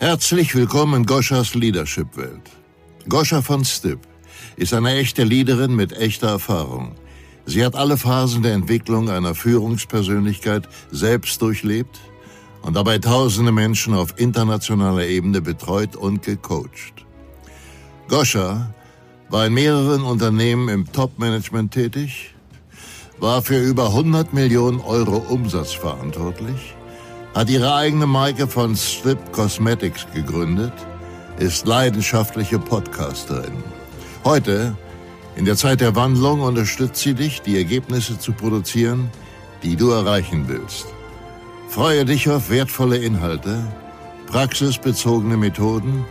Herzlich 0.00 0.54
willkommen 0.54 1.00
in 1.00 1.06
Goschas 1.06 1.54
Leadership-Welt. 1.54 2.52
Goscha 3.08 3.42
von 3.42 3.64
Stipp 3.64 3.98
ist 4.54 4.72
eine 4.72 4.94
echte 4.94 5.24
Leaderin 5.24 5.74
mit 5.74 5.92
echter 5.92 6.28
Erfahrung. 6.28 6.94
Sie 7.46 7.64
hat 7.64 7.74
alle 7.74 7.96
Phasen 7.96 8.44
der 8.44 8.52
Entwicklung 8.52 9.10
einer 9.10 9.34
Führungspersönlichkeit 9.34 10.68
selbst 10.92 11.42
durchlebt 11.42 11.98
und 12.62 12.76
dabei 12.76 12.98
tausende 12.98 13.50
Menschen 13.50 13.92
auf 13.92 14.14
internationaler 14.20 15.04
Ebene 15.04 15.40
betreut 15.40 15.96
und 15.96 16.22
gecoacht. 16.22 17.04
Goscha 18.06 18.72
war 19.30 19.46
in 19.46 19.54
mehreren 19.54 20.04
Unternehmen 20.04 20.68
im 20.68 20.92
Top-Management 20.92 21.74
tätig, 21.74 22.36
war 23.18 23.42
für 23.42 23.58
über 23.58 23.86
100 23.86 24.32
Millionen 24.32 24.78
Euro 24.78 25.16
Umsatz 25.16 25.72
verantwortlich, 25.72 26.76
hat 27.38 27.48
ihre 27.50 27.72
eigene 27.72 28.08
Marke 28.08 28.48
von 28.48 28.74
Strip 28.74 29.30
Cosmetics 29.30 30.08
gegründet, 30.12 30.72
ist 31.38 31.68
leidenschaftliche 31.68 32.58
Podcasterin. 32.58 33.62
Heute, 34.24 34.76
in 35.36 35.44
der 35.44 35.54
Zeit 35.54 35.80
der 35.80 35.94
Wandlung, 35.94 36.40
unterstützt 36.40 37.00
sie 37.00 37.14
dich, 37.14 37.40
die 37.40 37.56
Ergebnisse 37.56 38.18
zu 38.18 38.32
produzieren, 38.32 39.08
die 39.62 39.76
du 39.76 39.90
erreichen 39.90 40.48
willst. 40.48 40.86
Freue 41.68 42.04
dich 42.04 42.28
auf 42.28 42.50
wertvolle 42.50 42.96
Inhalte, 42.96 43.62
praxisbezogene 44.26 45.36
Methoden 45.36 46.04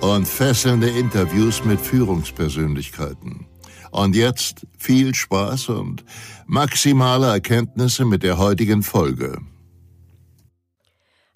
und 0.00 0.26
fesselnde 0.26 0.88
Interviews 0.88 1.64
mit 1.64 1.80
Führungspersönlichkeiten. 1.80 3.46
Und 3.92 4.16
jetzt 4.16 4.66
viel 4.76 5.14
Spaß 5.14 5.68
und 5.68 6.04
maximale 6.46 7.28
Erkenntnisse 7.28 8.04
mit 8.04 8.24
der 8.24 8.38
heutigen 8.38 8.82
Folge. 8.82 9.38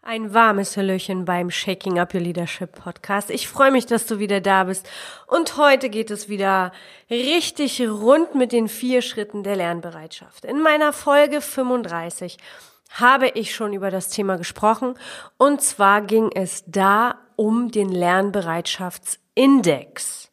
Ein 0.08 0.32
warmes 0.32 0.76
Hallöchen 0.78 1.26
beim 1.26 1.50
Shaking 1.50 1.98
Up 1.98 2.14
Your 2.14 2.22
Leadership 2.22 2.72
Podcast. 2.72 3.28
Ich 3.28 3.46
freue 3.46 3.70
mich, 3.70 3.84
dass 3.84 4.06
du 4.06 4.18
wieder 4.18 4.40
da 4.40 4.64
bist. 4.64 4.88
Und 5.26 5.58
heute 5.58 5.90
geht 5.90 6.10
es 6.10 6.30
wieder 6.30 6.72
richtig 7.10 7.82
rund 7.82 8.34
mit 8.34 8.52
den 8.52 8.68
vier 8.68 9.02
Schritten 9.02 9.42
der 9.42 9.56
Lernbereitschaft. 9.56 10.46
In 10.46 10.62
meiner 10.62 10.94
Folge 10.94 11.42
35 11.42 12.38
habe 12.88 13.28
ich 13.28 13.54
schon 13.54 13.74
über 13.74 13.90
das 13.90 14.08
Thema 14.08 14.38
gesprochen. 14.38 14.94
Und 15.36 15.60
zwar 15.60 16.00
ging 16.00 16.30
es 16.34 16.64
da 16.66 17.16
um 17.36 17.70
den 17.70 17.90
Lernbereitschaftsindex. 17.90 20.30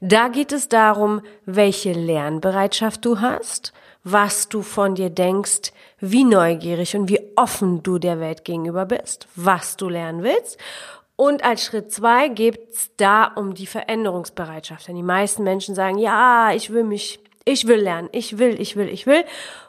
Da 0.00 0.28
geht 0.28 0.52
es 0.52 0.70
darum, 0.70 1.20
welche 1.44 1.92
Lernbereitschaft 1.92 3.04
du 3.04 3.20
hast, 3.20 3.74
was 4.04 4.48
du 4.48 4.62
von 4.62 4.94
dir 4.94 5.10
denkst, 5.10 5.72
wie 6.00 6.24
neugierig 6.24 6.96
und 6.96 7.08
wie 7.08 7.20
offen 7.36 7.82
du 7.82 7.98
der 7.98 8.20
Welt 8.20 8.44
gegenüber 8.44 8.86
bist, 8.86 9.28
was 9.34 9.76
du 9.76 9.88
lernen 9.88 10.22
willst. 10.22 10.58
Und 11.16 11.42
als 11.42 11.64
Schritt 11.64 11.92
zwei 11.92 12.28
geht's 12.28 12.90
da 12.96 13.24
um 13.24 13.54
die 13.54 13.66
Veränderungsbereitschaft. 13.66 14.86
Denn 14.86 14.96
die 14.96 15.02
meisten 15.02 15.42
Menschen 15.42 15.74
sagen, 15.74 15.98
ja, 15.98 16.52
ich 16.52 16.72
will 16.72 16.84
mich, 16.84 17.18
ich 17.44 17.66
will 17.66 17.80
lernen, 17.80 18.08
ich 18.12 18.38
will, 18.38 18.60
ich 18.60 18.76
will, 18.76 18.88
ich 18.88 19.06
will. 19.06 19.24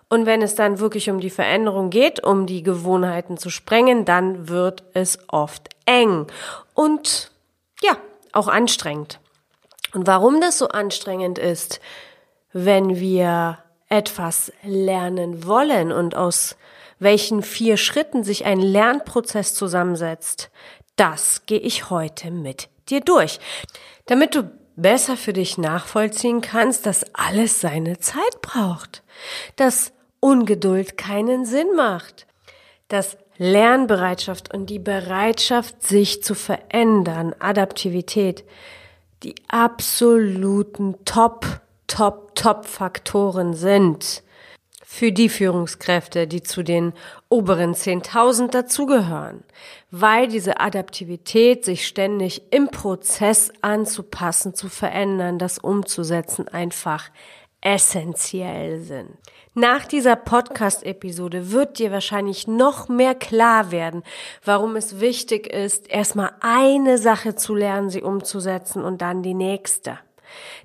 Und 0.09 0.25
wenn 0.25 0.41
es 0.41 0.55
dann 0.55 0.79
wirklich 0.79 1.09
um 1.09 1.19
die 1.19 1.29
Veränderung 1.29 1.89
geht, 1.89 2.23
um 2.23 2.45
die 2.45 2.63
Gewohnheiten 2.63 3.37
zu 3.37 3.49
sprengen, 3.49 4.05
dann 4.05 4.47
wird 4.47 4.83
es 4.93 5.19
oft 5.27 5.69
eng 5.85 6.27
und 6.73 7.31
ja, 7.81 7.97
auch 8.31 8.47
anstrengend. 8.47 9.19
Und 9.93 10.07
warum 10.07 10.41
das 10.41 10.57
so 10.57 10.67
anstrengend 10.67 11.37
ist, 11.39 11.79
wenn 12.53 12.99
wir 12.99 13.59
etwas 13.89 14.53
lernen 14.63 15.45
wollen 15.45 15.91
und 15.91 16.15
aus 16.15 16.55
welchen 16.99 17.41
vier 17.41 17.77
Schritten 17.77 18.23
sich 18.23 18.45
ein 18.45 18.59
Lernprozess 18.59 19.53
zusammensetzt, 19.55 20.49
das 20.95 21.45
gehe 21.45 21.59
ich 21.59 21.89
heute 21.89 22.29
mit 22.29 22.69
dir 22.89 23.01
durch, 23.01 23.39
damit 24.05 24.35
du 24.35 24.51
besser 24.75 25.17
für 25.17 25.33
dich 25.33 25.57
nachvollziehen 25.57 26.41
kannst, 26.41 26.85
dass 26.85 27.05
alles 27.13 27.61
seine 27.61 27.99
Zeit 27.99 28.41
braucht, 28.41 29.03
dass 29.55 29.91
Ungeduld 30.19 30.97
keinen 30.97 31.45
Sinn 31.45 31.75
macht, 31.75 32.27
dass 32.87 33.17
Lernbereitschaft 33.37 34.53
und 34.53 34.69
die 34.69 34.79
Bereitschaft, 34.79 35.81
sich 35.81 36.23
zu 36.23 36.35
verändern, 36.35 37.33
Adaptivität, 37.39 38.43
die 39.23 39.35
absoluten 39.47 40.95
Top 41.05 41.45
Top, 41.89 42.35
Top-Faktoren 42.35 43.53
sind 43.53 44.23
für 44.85 45.11
die 45.11 45.27
Führungskräfte, 45.27 46.25
die 46.25 46.41
zu 46.41 46.63
den 46.63 46.93
oberen 47.27 47.73
10.000 47.73 48.49
dazugehören, 48.49 49.43
weil 49.91 50.27
diese 50.27 50.59
Adaptivität, 50.59 51.65
sich 51.65 51.85
ständig 51.85 52.41
im 52.51 52.69
Prozess 52.69 53.51
anzupassen, 53.61 54.55
zu 54.55 54.69
verändern, 54.69 55.37
das 55.37 55.57
umzusetzen, 55.57 56.47
einfach 56.47 57.09
essentiell 57.61 58.79
sind. 58.81 59.09
Nach 59.53 59.85
dieser 59.85 60.15
Podcast-Episode 60.15 61.51
wird 61.51 61.79
dir 61.79 61.91
wahrscheinlich 61.91 62.47
noch 62.47 62.87
mehr 62.87 63.15
klar 63.15 63.71
werden, 63.71 64.03
warum 64.45 64.75
es 64.75 64.99
wichtig 65.01 65.47
ist, 65.47 65.89
erstmal 65.89 66.31
eine 66.39 66.97
Sache 66.97 67.35
zu 67.35 67.55
lernen, 67.55 67.89
sie 67.89 68.01
umzusetzen 68.01 68.83
und 68.83 69.01
dann 69.01 69.21
die 69.21 69.33
nächste. 69.33 69.99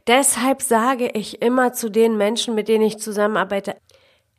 Deshalb 0.07 0.63
sage 0.63 1.11
ich 1.15 1.43
immer 1.43 1.73
zu 1.73 1.91
den 1.91 2.17
Menschen, 2.17 2.55
mit 2.55 2.69
denen 2.69 2.85
ich 2.85 2.99
zusammenarbeite, 2.99 3.77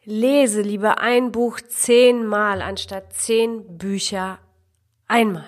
lese 0.04 0.62
lieber 0.62 1.00
ein 1.00 1.32
Buch 1.32 1.60
zehnmal 1.62 2.62
anstatt 2.62 3.14
zehn 3.14 3.78
Bücher 3.78 4.40
einmal. 5.08 5.44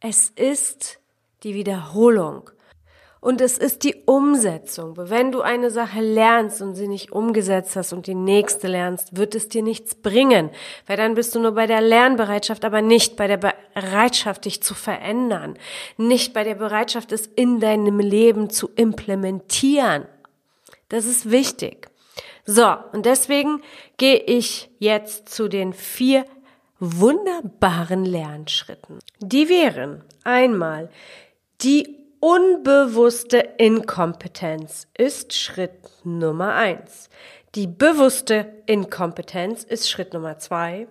Es 0.00 0.28
ist 0.28 1.00
die 1.42 1.54
Wiederholung. 1.54 2.50
Und 3.20 3.40
es 3.40 3.58
ist 3.58 3.82
die 3.82 3.96
Umsetzung. 4.04 4.94
Wenn 4.96 5.32
du 5.32 5.40
eine 5.40 5.70
Sache 5.70 6.00
lernst 6.00 6.62
und 6.62 6.74
sie 6.74 6.86
nicht 6.86 7.12
umgesetzt 7.12 7.74
hast 7.74 7.92
und 7.92 8.06
die 8.06 8.14
nächste 8.14 8.68
lernst, 8.68 9.16
wird 9.16 9.34
es 9.34 9.48
dir 9.48 9.62
nichts 9.62 9.94
bringen. 9.94 10.50
Weil 10.86 10.96
dann 10.96 11.14
bist 11.14 11.34
du 11.34 11.40
nur 11.40 11.52
bei 11.52 11.66
der 11.66 11.80
Lernbereitschaft, 11.80 12.64
aber 12.64 12.82
nicht 12.82 13.16
bei 13.16 13.26
der 13.26 13.38
Bereitschaft, 13.38 14.44
dich 14.44 14.62
zu 14.62 14.74
verändern. 14.74 15.58
Nicht 15.96 16.34
bei 16.34 16.44
der 16.44 16.54
Bereitschaft, 16.54 17.10
es 17.10 17.26
in 17.26 17.58
deinem 17.58 17.98
Leben 17.98 18.50
zu 18.50 18.70
implementieren. 18.76 20.04
Das 20.88 21.06
ist 21.06 21.30
wichtig. 21.30 21.88
So, 22.44 22.76
und 22.92 23.06
deswegen 23.06 23.60
gehe 23.96 24.18
ich 24.18 24.70
jetzt 24.78 25.28
zu 25.30 25.48
den 25.48 25.72
vier 25.72 26.24
wunderbaren 26.78 28.04
Lernschritten. 28.04 29.00
Die 29.18 29.48
wären 29.48 30.04
einmal 30.22 30.90
die 31.62 32.05
unbewusste 32.20 33.38
Inkompetenz 33.58 34.86
ist 34.96 35.34
Schritt 35.34 35.90
Nummer 36.04 36.54
eins. 36.54 37.08
Die 37.54 37.66
bewusste 37.66 38.52
Inkompetenz 38.66 39.64
ist 39.64 39.90
Schritt 39.90 40.12
Nummer 40.12 40.38
zwei. 40.38 40.88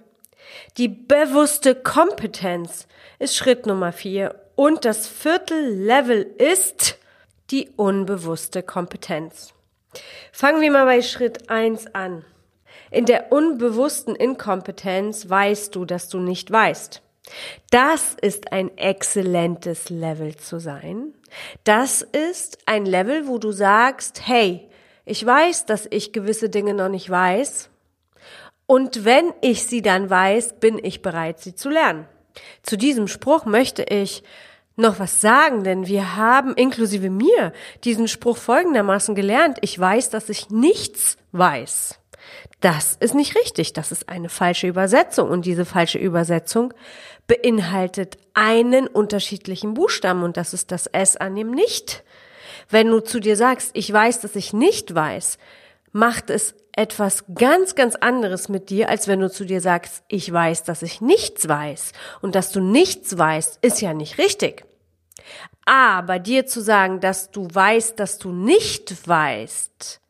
Die 0.78 0.88
bewusste 0.88 1.76
Kompetenz 1.76 2.88
ist 3.20 3.36
Schritt 3.36 3.66
Nummer 3.66 3.92
vier. 3.92 4.36
Und 4.56 4.86
das 4.86 5.08
Viertellevel 5.08 6.22
ist 6.22 6.98
die 7.52 7.70
unbewusste 7.76 8.64
Kompetenz. 8.64 9.54
Fangen 10.32 10.62
wir 10.62 10.72
mal 10.72 10.86
bei 10.86 11.02
Schritt 11.02 11.50
eins 11.50 11.94
an. 11.94 12.24
In 12.92 13.06
der 13.06 13.32
unbewussten 13.32 14.16
Inkompetenz 14.16 15.30
weißt 15.30 15.76
du, 15.76 15.86
dass 15.86 16.08
du 16.08 16.20
nicht 16.20 16.52
weißt. 16.52 17.02
Das 17.72 18.16
ist 18.22 18.52
ein 18.52 18.78
exzellentes 18.78 19.90
Level 19.90 20.36
zu 20.36 20.60
sein. 20.60 21.14
Das 21.64 22.02
ist 22.02 22.58
ein 22.66 22.86
Level, 22.86 23.28
wo 23.28 23.38
du 23.38 23.52
sagst, 23.52 24.22
hey, 24.26 24.68
ich 25.06 25.26
weiß, 25.26 25.66
dass 25.66 25.88
ich 25.90 26.14
gewisse 26.14 26.50
Dinge 26.50 26.74
noch 26.74 26.90
nicht 26.90 27.10
weiß. 27.10 27.70
Und 28.68 29.06
wenn 29.06 29.34
ich 29.42 29.66
sie 29.68 29.82
dann 29.82 30.10
weiß, 30.10 30.60
bin 30.60 30.84
ich 30.84 31.02
bereit, 31.02 31.40
sie 31.40 31.54
zu 31.54 31.70
lernen. 31.70 32.08
Zu 32.64 32.78
diesem 32.78 33.08
Spruch 33.08 33.46
möchte 33.46 33.84
ich 33.84 34.24
noch 34.76 35.00
was 35.00 35.22
sagen, 35.22 35.64
denn 35.64 35.88
wir 35.88 36.18
haben 36.18 36.54
inklusive 36.56 37.10
mir 37.10 37.54
diesen 37.84 38.08
Spruch 38.08 38.38
folgendermaßen 38.38 39.16
gelernt. 39.16 39.58
Ich 39.62 39.80
weiß, 39.80 40.10
dass 40.10 40.30
ich 40.30 40.50
nichts 40.50 41.18
weiß. 41.32 42.00
Das 42.66 42.98
ist 43.00 43.14
nicht 43.14 43.36
richtig. 43.36 43.74
Das 43.74 43.92
ist 43.92 44.10
eine 44.10 44.28
falsche 44.28 44.66
Übersetzung. 44.66 45.30
Und 45.30 45.46
diese 45.46 45.66
falsche 45.66 46.00
Übersetzung 46.00 46.74
beinhaltet 47.28 48.18
einen 48.34 48.88
unterschiedlichen 48.88 49.76
Buchstaben 49.76 50.24
und 50.24 50.36
das 50.36 50.56
ist 50.56 50.72
das 50.72 50.88
S 50.88 51.16
an 51.16 51.36
dem 51.36 51.52
Nicht. 51.52 52.04
Wenn 52.68 52.88
du 52.90 53.02
zu 53.02 53.20
dir 53.20 53.38
sagst, 53.38 53.70
ich 53.74 53.94
weiß, 53.94 54.22
dass 54.22 54.36
ich 54.36 54.52
nicht 54.52 54.96
weiß, 54.96 55.38
macht 55.92 56.32
es 56.32 56.56
etwas 56.76 57.26
ganz, 57.36 57.76
ganz 57.76 57.94
anderes 57.98 58.50
mit 58.50 58.72
dir, 58.72 58.90
als 58.90 59.08
wenn 59.08 59.20
du 59.20 59.30
zu 59.30 59.46
dir 59.46 59.62
sagst, 59.62 60.04
ich 60.08 60.34
weiß, 60.34 60.64
dass 60.64 60.82
ich 60.82 61.02
nichts 61.02 61.48
weiß. 61.48 61.92
Und 62.24 62.34
dass 62.34 62.52
du 62.52 62.62
nichts 62.62 63.16
weißt, 63.16 63.60
ist 63.62 63.80
ja 63.80 63.94
nicht 63.94 64.18
richtig. 64.18 64.66
Aber 65.68 66.18
dir 66.18 66.48
zu 66.48 66.62
sagen, 66.62 67.00
dass 67.00 67.30
du 67.30 67.48
weißt, 67.48 68.00
dass 68.00 68.18
du 68.18 68.32
nicht 68.32 69.08
weißt, 69.08 70.02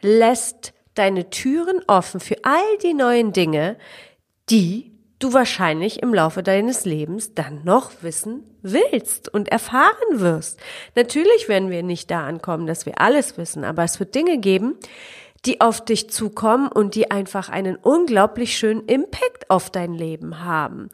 lässt 0.00 0.72
deine 0.98 1.30
Türen 1.30 1.80
offen 1.86 2.20
für 2.20 2.36
all 2.42 2.78
die 2.82 2.94
neuen 2.94 3.32
Dinge, 3.32 3.76
die 4.50 4.92
du 5.18 5.32
wahrscheinlich 5.32 6.02
im 6.02 6.14
Laufe 6.14 6.42
deines 6.42 6.84
Lebens 6.84 7.34
dann 7.34 7.64
noch 7.64 7.90
wissen 8.02 8.44
willst 8.62 9.32
und 9.32 9.48
erfahren 9.48 10.20
wirst. 10.20 10.60
Natürlich 10.94 11.48
werden 11.48 11.70
wir 11.70 11.82
nicht 11.82 12.10
da 12.10 12.26
ankommen, 12.26 12.66
dass 12.66 12.86
wir 12.86 13.00
alles 13.00 13.36
wissen, 13.36 13.64
aber 13.64 13.84
es 13.84 13.98
wird 13.98 14.14
Dinge 14.14 14.38
geben, 14.38 14.76
die 15.44 15.60
auf 15.60 15.84
dich 15.84 16.10
zukommen 16.10 16.68
und 16.68 16.94
die 16.94 17.10
einfach 17.10 17.48
einen 17.48 17.76
unglaublich 17.76 18.56
schönen 18.56 18.86
Impact 18.86 19.50
auf 19.50 19.70
dein 19.70 19.94
Leben 19.94 20.44
haben, 20.44 20.88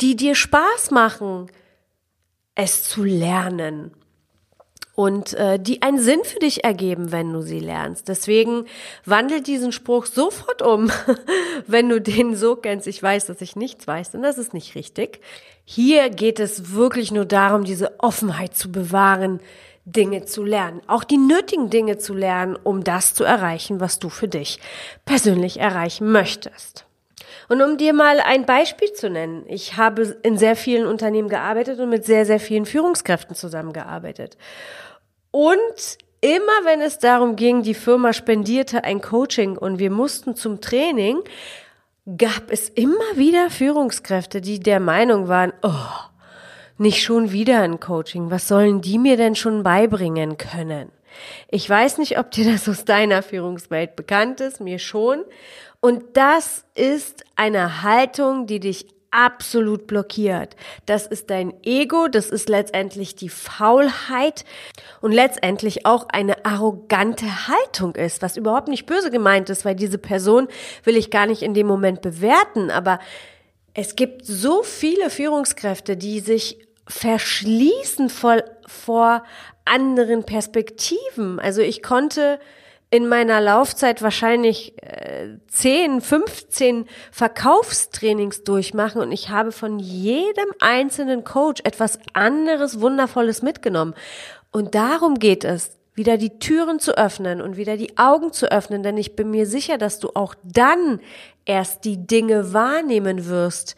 die 0.00 0.16
dir 0.16 0.34
Spaß 0.34 0.90
machen, 0.90 1.46
es 2.54 2.82
zu 2.82 3.04
lernen 3.04 3.92
und 4.96 5.34
äh, 5.34 5.60
die 5.60 5.82
einen 5.82 6.00
Sinn 6.00 6.20
für 6.24 6.38
dich 6.38 6.64
ergeben, 6.64 7.12
wenn 7.12 7.30
du 7.30 7.42
sie 7.42 7.60
lernst. 7.60 8.08
Deswegen 8.08 8.64
wandel 9.04 9.42
diesen 9.42 9.70
Spruch 9.70 10.06
sofort 10.06 10.62
um, 10.62 10.90
wenn 11.66 11.88
du 11.90 12.00
den 12.00 12.34
so 12.34 12.56
kennst. 12.56 12.88
Ich 12.88 13.00
weiß, 13.00 13.26
dass 13.26 13.42
ich 13.42 13.54
nichts 13.54 13.86
weiß, 13.86 14.12
denn 14.12 14.22
das 14.22 14.38
ist 14.38 14.54
nicht 14.54 14.74
richtig. 14.74 15.20
Hier 15.64 16.08
geht 16.08 16.40
es 16.40 16.72
wirklich 16.72 17.12
nur 17.12 17.26
darum, 17.26 17.64
diese 17.64 18.00
Offenheit 18.00 18.56
zu 18.56 18.72
bewahren, 18.72 19.40
Dinge 19.84 20.24
zu 20.24 20.42
lernen, 20.42 20.80
auch 20.88 21.04
die 21.04 21.18
nötigen 21.18 21.70
Dinge 21.70 21.98
zu 21.98 22.14
lernen, 22.14 22.56
um 22.60 22.82
das 22.82 23.14
zu 23.14 23.22
erreichen, 23.22 23.78
was 23.80 24.00
du 24.00 24.08
für 24.08 24.28
dich 24.28 24.58
persönlich 25.04 25.60
erreichen 25.60 26.10
möchtest. 26.10 26.86
Und 27.48 27.62
um 27.62 27.76
dir 27.76 27.92
mal 27.92 28.18
ein 28.20 28.46
Beispiel 28.46 28.92
zu 28.92 29.08
nennen, 29.10 29.44
ich 29.46 29.76
habe 29.76 30.16
in 30.22 30.38
sehr 30.38 30.56
vielen 30.56 30.86
Unternehmen 30.86 31.28
gearbeitet 31.28 31.78
und 31.78 31.90
mit 31.90 32.04
sehr, 32.04 32.26
sehr 32.26 32.40
vielen 32.40 32.66
Führungskräften 32.66 33.36
zusammengearbeitet. 33.36 34.36
Und 35.36 35.98
immer 36.22 36.64
wenn 36.64 36.80
es 36.80 36.98
darum 36.98 37.36
ging, 37.36 37.62
die 37.62 37.74
Firma 37.74 38.14
spendierte 38.14 38.84
ein 38.84 39.02
Coaching 39.02 39.58
und 39.58 39.78
wir 39.78 39.90
mussten 39.90 40.34
zum 40.34 40.62
Training, 40.62 41.18
gab 42.16 42.50
es 42.50 42.70
immer 42.70 43.16
wieder 43.16 43.50
Führungskräfte, 43.50 44.40
die 44.40 44.60
der 44.60 44.80
Meinung 44.80 45.28
waren, 45.28 45.52
oh, 45.60 45.70
nicht 46.78 47.02
schon 47.02 47.32
wieder 47.32 47.60
ein 47.60 47.80
Coaching, 47.80 48.30
was 48.30 48.48
sollen 48.48 48.80
die 48.80 48.96
mir 48.98 49.18
denn 49.18 49.34
schon 49.34 49.62
beibringen 49.62 50.38
können? 50.38 50.90
Ich 51.50 51.68
weiß 51.68 51.98
nicht, 51.98 52.18
ob 52.18 52.30
dir 52.30 52.50
das 52.50 52.66
aus 52.66 52.86
deiner 52.86 53.22
Führungswelt 53.22 53.94
bekannt 53.94 54.40
ist, 54.40 54.62
mir 54.62 54.78
schon. 54.78 55.22
Und 55.80 56.16
das 56.16 56.64
ist 56.74 57.26
eine 57.36 57.82
Haltung, 57.82 58.46
die 58.46 58.60
dich 58.60 58.86
absolut 59.10 59.86
blockiert. 59.86 60.56
Das 60.86 61.06
ist 61.06 61.30
dein 61.30 61.54
Ego, 61.62 62.08
das 62.08 62.30
ist 62.30 62.48
letztendlich 62.48 63.16
die 63.16 63.28
Faulheit 63.28 64.44
und 65.00 65.12
letztendlich 65.12 65.86
auch 65.86 66.08
eine 66.08 66.44
arrogante 66.44 67.48
Haltung 67.48 67.94
ist, 67.94 68.22
was 68.22 68.36
überhaupt 68.36 68.68
nicht 68.68 68.86
böse 68.86 69.10
gemeint 69.10 69.50
ist, 69.50 69.64
weil 69.64 69.74
diese 69.74 69.98
Person 69.98 70.48
will 70.84 70.96
ich 70.96 71.10
gar 71.10 71.26
nicht 71.26 71.42
in 71.42 71.54
dem 71.54 71.66
Moment 71.66 72.02
bewerten, 72.02 72.70
aber 72.70 72.98
es 73.74 73.94
gibt 73.94 74.24
so 74.24 74.62
viele 74.62 75.10
Führungskräfte, 75.10 75.96
die 75.96 76.20
sich 76.20 76.58
verschließen 76.88 78.08
vor, 78.08 78.42
vor 78.66 79.22
anderen 79.64 80.24
Perspektiven. 80.24 81.38
Also 81.40 81.60
ich 81.60 81.82
konnte 81.82 82.38
in 82.96 83.08
meiner 83.08 83.42
Laufzeit 83.42 84.00
wahrscheinlich 84.00 84.80
äh, 84.82 85.36
10, 85.48 86.00
15 86.00 86.86
Verkaufstrainings 87.12 88.42
durchmachen 88.42 89.02
und 89.02 89.12
ich 89.12 89.28
habe 89.28 89.52
von 89.52 89.78
jedem 89.78 90.46
einzelnen 90.60 91.22
Coach 91.22 91.60
etwas 91.64 91.98
anderes 92.14 92.80
Wundervolles 92.80 93.42
mitgenommen. 93.42 93.94
Und 94.50 94.74
darum 94.74 95.18
geht 95.18 95.44
es, 95.44 95.76
wieder 95.94 96.16
die 96.16 96.38
Türen 96.38 96.78
zu 96.78 96.96
öffnen 96.96 97.42
und 97.42 97.58
wieder 97.58 97.76
die 97.76 97.98
Augen 97.98 98.32
zu 98.32 98.50
öffnen, 98.50 98.82
denn 98.82 98.96
ich 98.96 99.14
bin 99.14 99.30
mir 99.30 99.46
sicher, 99.46 99.76
dass 99.76 99.98
du 99.98 100.10
auch 100.14 100.34
dann 100.42 101.00
erst 101.44 101.84
die 101.84 102.06
Dinge 102.06 102.54
wahrnehmen 102.54 103.26
wirst 103.26 103.76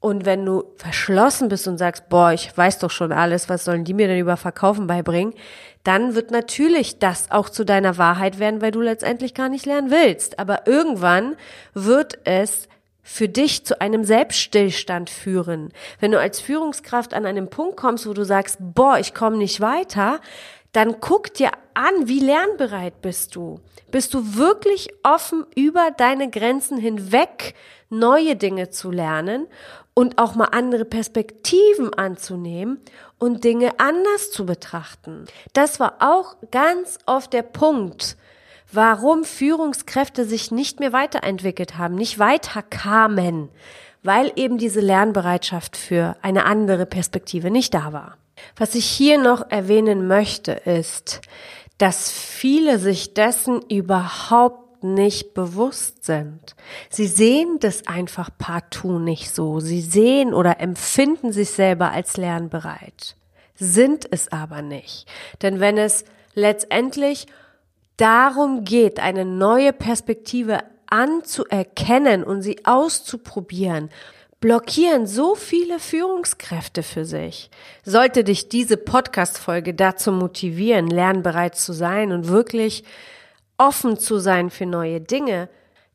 und 0.00 0.24
wenn 0.24 0.46
du 0.46 0.64
verschlossen 0.76 1.50
bist 1.50 1.68
und 1.68 1.76
sagst, 1.76 2.08
boah, 2.08 2.32
ich 2.32 2.56
weiß 2.56 2.78
doch 2.78 2.90
schon 2.90 3.12
alles, 3.12 3.50
was 3.50 3.64
sollen 3.66 3.84
die 3.84 3.92
mir 3.92 4.08
denn 4.08 4.18
über 4.18 4.38
Verkaufen 4.38 4.86
beibringen, 4.86 5.34
dann 5.84 6.14
wird 6.14 6.30
natürlich 6.30 6.98
das 6.98 7.30
auch 7.30 7.48
zu 7.48 7.64
deiner 7.64 7.96
Wahrheit 7.96 8.38
werden, 8.38 8.60
weil 8.60 8.70
du 8.70 8.80
letztendlich 8.80 9.34
gar 9.34 9.48
nicht 9.48 9.66
lernen 9.66 9.90
willst. 9.90 10.38
Aber 10.38 10.66
irgendwann 10.66 11.36
wird 11.72 12.18
es 12.24 12.68
für 13.02 13.28
dich 13.28 13.64
zu 13.64 13.80
einem 13.80 14.04
Selbststillstand 14.04 15.10
führen. 15.10 15.72
Wenn 15.98 16.12
du 16.12 16.20
als 16.20 16.40
Führungskraft 16.40 17.14
an 17.14 17.26
einem 17.26 17.48
Punkt 17.48 17.76
kommst, 17.76 18.06
wo 18.06 18.12
du 18.12 18.24
sagst, 18.24 18.58
boah, 18.60 18.98
ich 18.98 19.14
komme 19.14 19.36
nicht 19.36 19.60
weiter, 19.60 20.20
dann 20.72 21.00
guck 21.00 21.34
dir 21.34 21.50
an, 21.74 22.06
wie 22.06 22.20
lernbereit 22.20 23.00
bist 23.00 23.34
du. 23.34 23.60
Bist 23.90 24.14
du 24.14 24.36
wirklich 24.36 24.90
offen, 25.02 25.44
über 25.56 25.90
deine 25.96 26.30
Grenzen 26.30 26.78
hinweg 26.78 27.54
neue 27.88 28.36
Dinge 28.36 28.70
zu 28.70 28.92
lernen 28.92 29.48
und 29.94 30.18
auch 30.18 30.36
mal 30.36 30.50
andere 30.52 30.84
Perspektiven 30.84 31.92
anzunehmen 31.94 32.80
und 33.20 33.44
Dinge 33.44 33.78
anders 33.78 34.32
zu 34.32 34.44
betrachten. 34.44 35.26
Das 35.52 35.78
war 35.78 35.96
auch 36.00 36.34
ganz 36.50 36.98
oft 37.06 37.32
der 37.32 37.42
Punkt, 37.42 38.16
warum 38.72 39.24
Führungskräfte 39.24 40.24
sich 40.24 40.50
nicht 40.50 40.80
mehr 40.80 40.92
weiterentwickelt 40.92 41.78
haben, 41.78 41.94
nicht 41.94 42.18
weiterkamen, 42.18 43.48
weil 44.02 44.32
eben 44.36 44.58
diese 44.58 44.80
Lernbereitschaft 44.80 45.76
für 45.76 46.16
eine 46.22 46.46
andere 46.46 46.86
Perspektive 46.86 47.50
nicht 47.50 47.74
da 47.74 47.92
war. 47.92 48.16
Was 48.56 48.74
ich 48.74 48.86
hier 48.86 49.18
noch 49.18 49.50
erwähnen 49.50 50.08
möchte, 50.08 50.52
ist, 50.52 51.20
dass 51.76 52.10
viele 52.10 52.78
sich 52.78 53.14
dessen 53.14 53.60
überhaupt 53.68 54.69
nicht 54.82 55.34
bewusst 55.34 56.04
sind. 56.04 56.54
Sie 56.88 57.06
sehen 57.06 57.58
das 57.60 57.86
einfach 57.86 58.30
partout 58.38 58.98
nicht 58.98 59.34
so. 59.34 59.60
Sie 59.60 59.80
sehen 59.80 60.34
oder 60.34 60.60
empfinden 60.60 61.32
sich 61.32 61.50
selber 61.50 61.92
als 61.92 62.16
lernbereit, 62.16 63.16
sind 63.54 64.06
es 64.10 64.32
aber 64.32 64.62
nicht. 64.62 65.06
Denn 65.42 65.60
wenn 65.60 65.78
es 65.78 66.04
letztendlich 66.34 67.26
darum 67.96 68.64
geht, 68.64 69.00
eine 69.00 69.24
neue 69.24 69.72
Perspektive 69.72 70.60
anzuerkennen 70.86 72.24
und 72.24 72.42
sie 72.42 72.64
auszuprobieren, 72.64 73.90
blockieren 74.40 75.06
so 75.06 75.34
viele 75.34 75.78
Führungskräfte 75.78 76.82
für 76.82 77.04
sich. 77.04 77.50
Sollte 77.84 78.24
dich 78.24 78.48
diese 78.48 78.76
Podcast-Folge 78.76 79.74
dazu 79.74 80.12
motivieren, 80.12 80.88
lernbereit 80.88 81.56
zu 81.56 81.72
sein 81.72 82.10
und 82.12 82.28
wirklich 82.28 82.84
offen 83.60 83.98
zu 83.98 84.18
sein 84.18 84.50
für 84.50 84.66
neue 84.66 85.00
Dinge, 85.00 85.48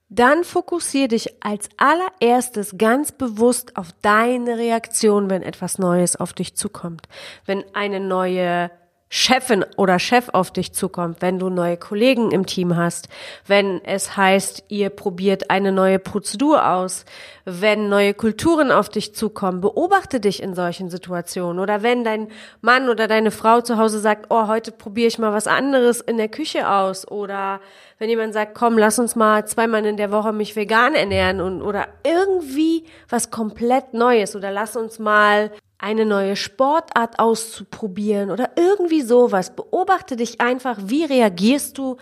dann 0.09 0.43
fokussiere 0.43 1.07
dich 1.07 1.43
als 1.43 1.67
allererstes 1.77 2.77
ganz 2.77 3.11
bewusst 3.11 3.75
auf 3.75 3.87
deine 4.03 4.57
Reaktion, 4.57 5.31
wenn 5.31 5.41
etwas 5.41 5.79
Neues 5.79 6.15
auf 6.15 6.33
dich 6.33 6.55
zukommt. 6.55 7.07
Wenn 7.45 7.63
eine 7.73 7.99
neue 7.99 8.69
Chefin 9.17 9.63
oder 9.77 9.97
Chef 9.97 10.27
auf 10.33 10.51
dich 10.51 10.73
zukommt, 10.73 11.21
wenn 11.21 11.39
du 11.39 11.47
neue 11.47 11.77
Kollegen 11.77 12.31
im 12.31 12.45
Team 12.45 12.75
hast, 12.75 13.07
wenn 13.47 13.81
es 13.85 14.17
heißt, 14.17 14.65
ihr 14.67 14.89
probiert 14.89 15.49
eine 15.49 15.71
neue 15.71 15.99
Prozedur 15.99 16.69
aus, 16.69 17.05
wenn 17.45 17.87
neue 17.87 18.13
Kulturen 18.13 18.71
auf 18.71 18.89
dich 18.89 19.15
zukommen, 19.15 19.61
beobachte 19.61 20.19
dich 20.19 20.43
in 20.43 20.53
solchen 20.53 20.89
Situationen. 20.89 21.59
Oder 21.59 21.81
wenn 21.81 22.03
dein 22.03 22.27
Mann 22.59 22.89
oder 22.89 23.07
deine 23.07 23.31
Frau 23.31 23.61
zu 23.61 23.77
Hause 23.77 23.99
sagt, 23.99 24.25
oh, 24.31 24.47
heute 24.47 24.73
probiere 24.73 25.07
ich 25.07 25.17
mal 25.17 25.31
was 25.31 25.47
anderes 25.47 26.01
in 26.01 26.17
der 26.17 26.27
Küche 26.27 26.69
aus. 26.69 27.09
Oder 27.09 27.61
wenn 27.99 28.09
jemand 28.09 28.33
sagt, 28.33 28.53
komm, 28.53 28.77
lass 28.77 28.99
uns 28.99 29.15
mal 29.15 29.47
zweimal 29.47 29.85
in 29.85 29.95
der 29.95 30.11
Woche 30.11 30.33
mich 30.33 30.57
vegan 30.57 30.93
ernähren 30.93 31.39
und 31.39 31.61
oder 31.61 31.87
irgendwie 32.03 32.83
was 33.07 33.31
komplett 33.31 33.93
Neues. 33.93 34.35
Oder 34.35 34.51
lass 34.51 34.75
uns 34.75 34.99
mal 34.99 35.51
eine 35.77 36.05
neue 36.05 36.35
Sportart 36.35 37.19
auszuprobieren 37.19 38.31
oder 38.31 38.51
irgendwie 38.55 39.01
sowas. 39.01 39.55
Beobachte 39.55 40.15
dich 40.15 40.41
einfach, 40.41 40.77
wie 40.83 41.03
reagierst 41.03 41.77
du 41.77 41.97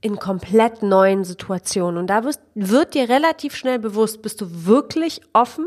in 0.00 0.18
komplett 0.18 0.82
neuen 0.82 1.24
Situationen. 1.24 1.98
Und 1.98 2.06
da 2.08 2.24
wirst, 2.24 2.40
wird 2.54 2.94
dir 2.94 3.08
relativ 3.08 3.54
schnell 3.56 3.78
bewusst, 3.78 4.22
bist 4.22 4.40
du 4.40 4.46
wirklich 4.66 5.20
offen 5.32 5.66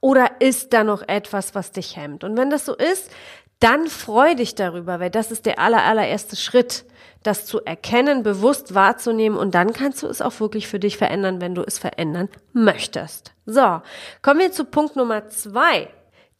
oder 0.00 0.40
ist 0.40 0.72
da 0.72 0.84
noch 0.84 1.02
etwas, 1.06 1.54
was 1.54 1.72
dich 1.72 1.96
hemmt? 1.96 2.22
Und 2.22 2.36
wenn 2.36 2.50
das 2.50 2.64
so 2.64 2.74
ist, 2.74 3.10
dann 3.58 3.86
freu 3.86 4.34
dich 4.34 4.54
darüber, 4.54 5.00
weil 5.00 5.10
das 5.10 5.30
ist 5.32 5.46
der 5.46 5.58
aller, 5.58 5.82
allererste 5.82 6.36
Schritt, 6.36 6.84
das 7.22 7.44
zu 7.44 7.64
erkennen, 7.64 8.22
bewusst 8.22 8.74
wahrzunehmen 8.74 9.36
und 9.36 9.54
dann 9.54 9.72
kannst 9.72 10.02
du 10.02 10.06
es 10.06 10.22
auch 10.22 10.38
wirklich 10.38 10.68
für 10.68 10.78
dich 10.78 10.96
verändern, 10.96 11.40
wenn 11.40 11.54
du 11.54 11.62
es 11.62 11.78
verändern 11.78 12.28
möchtest. 12.52 13.32
So, 13.46 13.80
kommen 14.22 14.40
wir 14.40 14.52
zu 14.52 14.64
Punkt 14.64 14.94
Nummer 14.94 15.28
zwei 15.28 15.88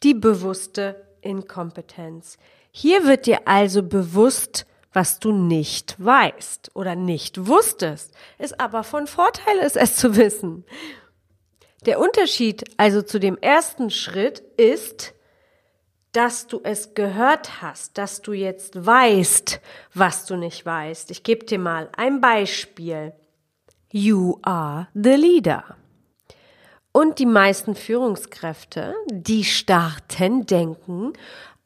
die 0.03 0.15
bewusste 0.15 1.07
Inkompetenz. 1.21 2.39
Hier 2.71 3.05
wird 3.05 3.27
dir 3.27 3.47
also 3.47 3.83
bewusst, 3.83 4.67
was 4.93 5.19
du 5.19 5.33
nicht 5.33 5.97
weißt 6.03 6.71
oder 6.75 6.95
nicht 6.95 7.47
wusstest, 7.47 8.15
es 8.39 8.59
aber 8.59 8.83
von 8.83 9.07
Vorteil 9.07 9.59
ist, 9.59 9.77
es 9.77 9.97
zu 9.97 10.17
wissen. 10.17 10.65
Der 11.85 12.01
Unterschied 12.01 12.65
also 12.79 13.03
zu 13.03 13.21
dem 13.21 13.37
ersten 13.39 13.91
Schritt 13.91 14.41
ist, 14.57 15.15
dass 16.13 16.47
du 16.47 16.61
es 16.65 16.95
gehört 16.95 17.61
hast, 17.61 17.99
dass 17.99 18.23
du 18.23 18.33
jetzt 18.33 18.87
weißt, 18.87 19.61
was 19.93 20.25
du 20.25 20.37
nicht 20.37 20.65
weißt. 20.65 21.11
Ich 21.11 21.23
gebe 21.23 21.45
dir 21.45 21.59
mal 21.59 21.91
ein 21.95 22.23
Beispiel. 22.23 23.13
You 23.93 24.39
are 24.43 24.89
the 24.95 25.11
leader. 25.11 25.77
Und 26.97 27.19
die 27.19 27.27
meisten 27.27 27.75
Führungskräfte, 27.75 28.95
die 29.11 29.45
starten, 29.45 30.47
denken, 30.47 31.13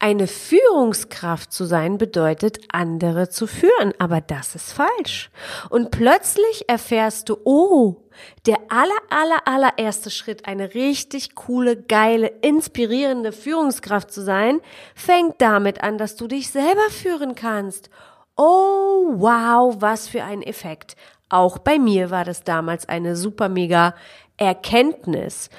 eine 0.00 0.26
Führungskraft 0.26 1.52
zu 1.52 1.66
sein 1.66 1.98
bedeutet, 1.98 2.58
andere 2.72 3.28
zu 3.28 3.46
führen. 3.46 3.92
Aber 4.00 4.20
das 4.20 4.56
ist 4.56 4.72
falsch. 4.72 5.30
Und 5.68 5.92
plötzlich 5.92 6.68
erfährst 6.68 7.28
du, 7.28 7.36
oh, 7.44 8.08
der 8.46 8.58
aller, 8.70 8.90
aller, 9.08 9.46
allererste 9.46 10.10
Schritt, 10.10 10.46
eine 10.46 10.74
richtig 10.74 11.36
coole, 11.36 11.80
geile, 11.80 12.26
inspirierende 12.42 13.30
Führungskraft 13.30 14.12
zu 14.12 14.22
sein, 14.22 14.60
fängt 14.96 15.40
damit 15.40 15.80
an, 15.80 15.96
dass 15.96 16.16
du 16.16 16.26
dich 16.26 16.50
selber 16.50 16.90
führen 16.90 17.36
kannst. 17.36 17.88
Oh, 18.36 19.12
wow, 19.14 19.76
was 19.78 20.08
für 20.08 20.24
ein 20.24 20.42
Effekt. 20.42 20.96
Auch 21.28 21.58
bei 21.58 21.78
mir 21.78 22.10
war 22.10 22.24
das 22.24 22.42
damals 22.42 22.88
eine 22.88 23.14
super 23.14 23.48
mega 23.48 23.94
Erkenntnis. 24.40 25.50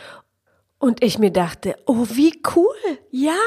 Und 0.79 1.03
ich 1.03 1.19
mir 1.19 1.31
dachte, 1.31 1.75
oh, 1.85 2.07
wie 2.09 2.41
cool. 2.55 2.97
Ja, 3.11 3.37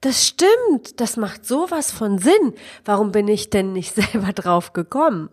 das 0.00 0.26
stimmt. 0.26 1.00
Das 1.00 1.16
macht 1.16 1.46
sowas 1.46 1.92
von 1.92 2.18
Sinn. 2.18 2.54
Warum 2.84 3.12
bin 3.12 3.28
ich 3.28 3.48
denn 3.48 3.72
nicht 3.72 3.94
selber 4.12 4.32
drauf 4.32 4.72
gekommen? 4.72 5.30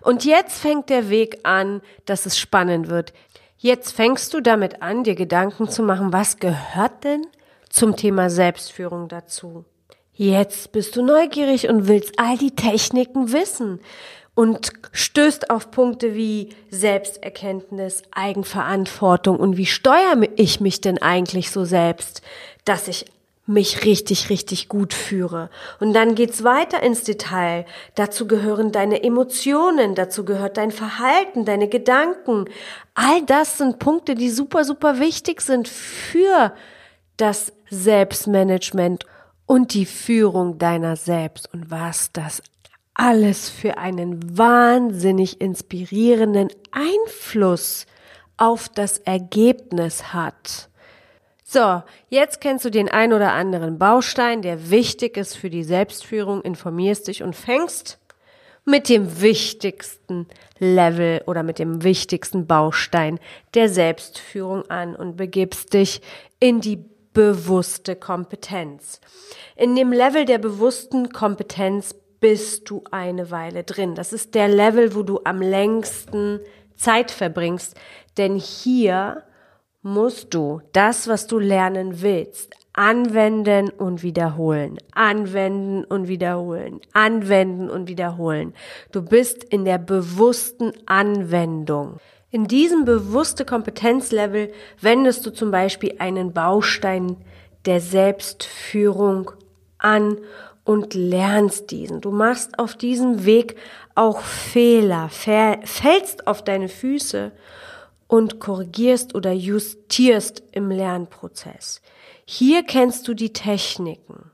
Und 0.00 0.24
jetzt 0.24 0.58
fängt 0.58 0.88
der 0.88 1.10
Weg 1.10 1.40
an, 1.42 1.82
dass 2.06 2.24
es 2.24 2.38
spannend 2.38 2.88
wird. 2.88 3.12
Jetzt 3.58 3.92
fängst 3.92 4.32
du 4.32 4.40
damit 4.40 4.80
an, 4.80 5.04
dir 5.04 5.14
Gedanken 5.14 5.68
zu 5.68 5.82
machen, 5.82 6.14
was 6.14 6.38
gehört 6.38 7.04
denn 7.04 7.26
zum 7.68 7.94
Thema 7.94 8.30
Selbstführung 8.30 9.08
dazu? 9.08 9.66
Jetzt 10.14 10.72
bist 10.72 10.96
du 10.96 11.02
neugierig 11.02 11.68
und 11.68 11.88
willst 11.88 12.18
all 12.18 12.38
die 12.38 12.54
Techniken 12.54 13.32
wissen 13.32 13.80
und 14.40 14.72
stößt 14.92 15.50
auf 15.50 15.70
Punkte 15.70 16.14
wie 16.14 16.48
Selbsterkenntnis, 16.70 18.02
Eigenverantwortung 18.10 19.38
und 19.38 19.58
wie 19.58 19.66
steuere 19.66 20.26
ich 20.36 20.62
mich 20.62 20.80
denn 20.80 20.96
eigentlich 20.96 21.50
so 21.50 21.66
selbst, 21.66 22.22
dass 22.64 22.88
ich 22.88 23.04
mich 23.44 23.84
richtig, 23.84 24.30
richtig 24.30 24.70
gut 24.70 24.94
führe. 24.94 25.50
Und 25.78 25.92
dann 25.92 26.14
geht's 26.14 26.42
weiter 26.42 26.82
ins 26.82 27.02
Detail. 27.02 27.66
Dazu 27.96 28.26
gehören 28.26 28.72
deine 28.72 29.02
Emotionen, 29.02 29.94
dazu 29.94 30.24
gehört 30.24 30.56
dein 30.56 30.70
Verhalten, 30.70 31.44
deine 31.44 31.68
Gedanken. 31.68 32.46
All 32.94 33.20
das 33.26 33.58
sind 33.58 33.78
Punkte, 33.78 34.14
die 34.14 34.30
super, 34.30 34.64
super 34.64 35.00
wichtig 35.00 35.42
sind 35.42 35.68
für 35.68 36.54
das 37.18 37.52
Selbstmanagement 37.68 39.04
und 39.44 39.74
die 39.74 39.84
Führung 39.84 40.56
deiner 40.56 40.96
selbst 40.96 41.52
und 41.52 41.70
was 41.70 42.10
das 42.14 42.42
alles 43.00 43.48
für 43.48 43.78
einen 43.78 44.36
wahnsinnig 44.36 45.40
inspirierenden 45.40 46.48
Einfluss 46.70 47.86
auf 48.36 48.68
das 48.68 48.98
Ergebnis 48.98 50.12
hat. 50.12 50.68
So, 51.42 51.82
jetzt 52.10 52.42
kennst 52.42 52.66
du 52.66 52.70
den 52.70 52.90
ein 52.90 53.14
oder 53.14 53.32
anderen 53.32 53.78
Baustein, 53.78 54.42
der 54.42 54.70
wichtig 54.70 55.16
ist 55.16 55.34
für 55.34 55.48
die 55.48 55.64
Selbstführung, 55.64 56.42
informierst 56.42 57.08
dich 57.08 57.22
und 57.22 57.34
fängst 57.34 57.98
mit 58.66 58.90
dem 58.90 59.22
wichtigsten 59.22 60.26
Level 60.58 61.22
oder 61.26 61.42
mit 61.42 61.58
dem 61.58 61.82
wichtigsten 61.82 62.46
Baustein 62.46 63.18
der 63.54 63.70
Selbstführung 63.70 64.68
an 64.70 64.94
und 64.94 65.16
begibst 65.16 65.72
dich 65.72 66.02
in 66.38 66.60
die 66.60 66.84
bewusste 67.14 67.96
Kompetenz. 67.96 69.00
In 69.56 69.74
dem 69.74 69.90
Level 69.90 70.26
der 70.26 70.38
bewussten 70.38 71.08
Kompetenz 71.08 71.94
bist 72.20 72.70
du 72.70 72.84
eine 72.90 73.30
Weile 73.30 73.64
drin. 73.64 73.94
Das 73.94 74.12
ist 74.12 74.34
der 74.34 74.48
Level, 74.48 74.94
wo 74.94 75.02
du 75.02 75.20
am 75.24 75.40
längsten 75.40 76.40
Zeit 76.76 77.10
verbringst. 77.10 77.76
Denn 78.16 78.36
hier 78.36 79.24
musst 79.82 80.34
du 80.34 80.60
das, 80.72 81.08
was 81.08 81.26
du 81.26 81.38
lernen 81.38 82.02
willst, 82.02 82.54
anwenden 82.72 83.70
und 83.70 84.02
wiederholen, 84.02 84.78
anwenden 84.92 85.84
und 85.84 86.08
wiederholen, 86.08 86.80
anwenden 86.92 87.70
und 87.70 87.88
wiederholen. 87.88 88.54
Du 88.92 89.02
bist 89.02 89.42
in 89.44 89.64
der 89.64 89.78
bewussten 89.78 90.72
Anwendung. 90.86 91.98
In 92.30 92.46
diesem 92.46 92.84
bewusste 92.84 93.44
Kompetenzlevel 93.44 94.52
wendest 94.80 95.26
du 95.26 95.30
zum 95.30 95.50
Beispiel 95.50 95.96
einen 95.98 96.32
Baustein 96.32 97.16
der 97.64 97.80
Selbstführung 97.80 99.32
an 99.78 100.18
und 100.70 100.94
lernst 100.94 101.72
diesen. 101.72 102.00
Du 102.00 102.12
machst 102.12 102.60
auf 102.60 102.76
diesem 102.76 103.24
Weg 103.24 103.56
auch 103.96 104.20
Fehler, 104.20 105.08
fällst 105.08 106.28
auf 106.28 106.44
deine 106.44 106.68
Füße 106.68 107.32
und 108.06 108.38
korrigierst 108.38 109.16
oder 109.16 109.32
justierst 109.32 110.44
im 110.52 110.70
Lernprozess. 110.70 111.82
Hier 112.24 112.62
kennst 112.62 113.08
du 113.08 113.14
die 113.14 113.32
Techniken. 113.32 114.30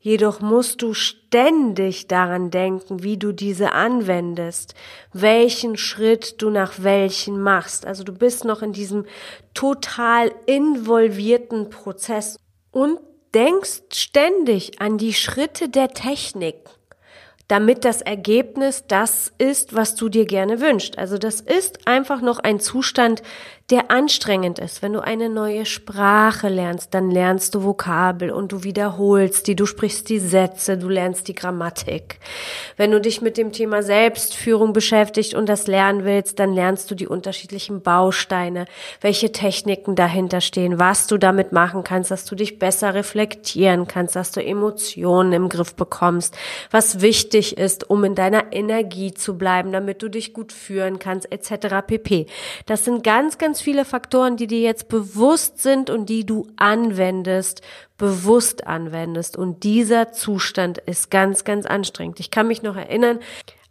Jedoch 0.00 0.40
musst 0.40 0.80
du 0.80 0.94
ständig 0.94 2.06
daran 2.06 2.50
denken, 2.50 3.02
wie 3.02 3.18
du 3.18 3.32
diese 3.32 3.72
anwendest, 3.72 4.74
welchen 5.12 5.76
Schritt 5.76 6.40
du 6.40 6.48
nach 6.48 6.82
welchen 6.82 7.38
machst. 7.38 7.84
Also 7.84 8.04
du 8.04 8.14
bist 8.14 8.46
noch 8.46 8.62
in 8.62 8.72
diesem 8.72 9.04
total 9.52 10.32
involvierten 10.46 11.68
Prozess 11.68 12.38
und 12.70 12.98
denkst 13.34 13.82
ständig 13.92 14.80
an 14.80 14.98
die 14.98 15.14
Schritte 15.14 15.68
der 15.68 15.88
Technik, 15.88 16.56
damit 17.48 17.84
das 17.84 18.02
Ergebnis 18.02 18.84
das 18.86 19.32
ist, 19.38 19.74
was 19.74 19.94
du 19.94 20.08
dir 20.08 20.26
gerne 20.26 20.60
wünschst. 20.60 20.98
Also 20.98 21.18
das 21.18 21.40
ist 21.40 21.86
einfach 21.86 22.20
noch 22.20 22.38
ein 22.38 22.60
Zustand, 22.60 23.22
der 23.72 23.90
anstrengend 23.90 24.58
ist. 24.58 24.82
Wenn 24.82 24.92
du 24.92 25.00
eine 25.00 25.30
neue 25.30 25.64
Sprache 25.64 26.50
lernst, 26.50 26.92
dann 26.92 27.10
lernst 27.10 27.54
du 27.54 27.64
Vokabel 27.64 28.30
und 28.30 28.52
du 28.52 28.64
wiederholst 28.64 29.46
die, 29.46 29.56
du 29.56 29.64
sprichst 29.64 30.10
die 30.10 30.18
Sätze, 30.18 30.76
du 30.76 30.90
lernst 30.90 31.26
die 31.26 31.34
Grammatik. 31.34 32.18
Wenn 32.76 32.90
du 32.90 33.00
dich 33.00 33.22
mit 33.22 33.38
dem 33.38 33.50
Thema 33.50 33.82
Selbstführung 33.82 34.74
beschäftigt 34.74 35.32
und 35.32 35.48
das 35.48 35.68
lernen 35.68 36.04
willst, 36.04 36.38
dann 36.38 36.52
lernst 36.52 36.90
du 36.90 36.94
die 36.94 37.06
unterschiedlichen 37.06 37.80
Bausteine, 37.80 38.66
welche 39.00 39.32
Techniken 39.32 39.96
dahinter 39.96 40.42
stehen, 40.42 40.78
was 40.78 41.06
du 41.06 41.16
damit 41.16 41.52
machen 41.52 41.82
kannst, 41.82 42.10
dass 42.10 42.26
du 42.26 42.34
dich 42.34 42.58
besser 42.58 42.92
reflektieren 42.92 43.86
kannst, 43.88 44.16
dass 44.16 44.32
du 44.32 44.44
Emotionen 44.44 45.32
im 45.32 45.48
Griff 45.48 45.74
bekommst, 45.76 46.36
was 46.70 47.00
wichtig 47.00 47.56
ist, 47.56 47.88
um 47.88 48.04
in 48.04 48.14
deiner 48.14 48.52
Energie 48.52 49.14
zu 49.14 49.38
bleiben, 49.38 49.72
damit 49.72 50.02
du 50.02 50.10
dich 50.10 50.34
gut 50.34 50.52
führen 50.52 50.98
kannst, 50.98 51.32
etc. 51.32 51.76
pp. 51.86 52.26
Das 52.66 52.84
sind 52.84 53.02
ganz, 53.02 53.38
ganz 53.38 53.61
viele 53.62 53.84
Faktoren, 53.84 54.36
die 54.36 54.46
dir 54.46 54.60
jetzt 54.60 54.88
bewusst 54.88 55.62
sind 55.62 55.90
und 55.90 56.08
die 56.08 56.26
du 56.26 56.46
anwendest, 56.56 57.62
bewusst 57.96 58.66
anwendest. 58.66 59.36
Und 59.36 59.64
dieser 59.64 60.12
Zustand 60.12 60.78
ist 60.78 61.10
ganz, 61.10 61.44
ganz 61.44 61.66
anstrengend. 61.66 62.20
Ich 62.20 62.30
kann 62.30 62.48
mich 62.48 62.62
noch 62.62 62.76
erinnern, 62.76 63.18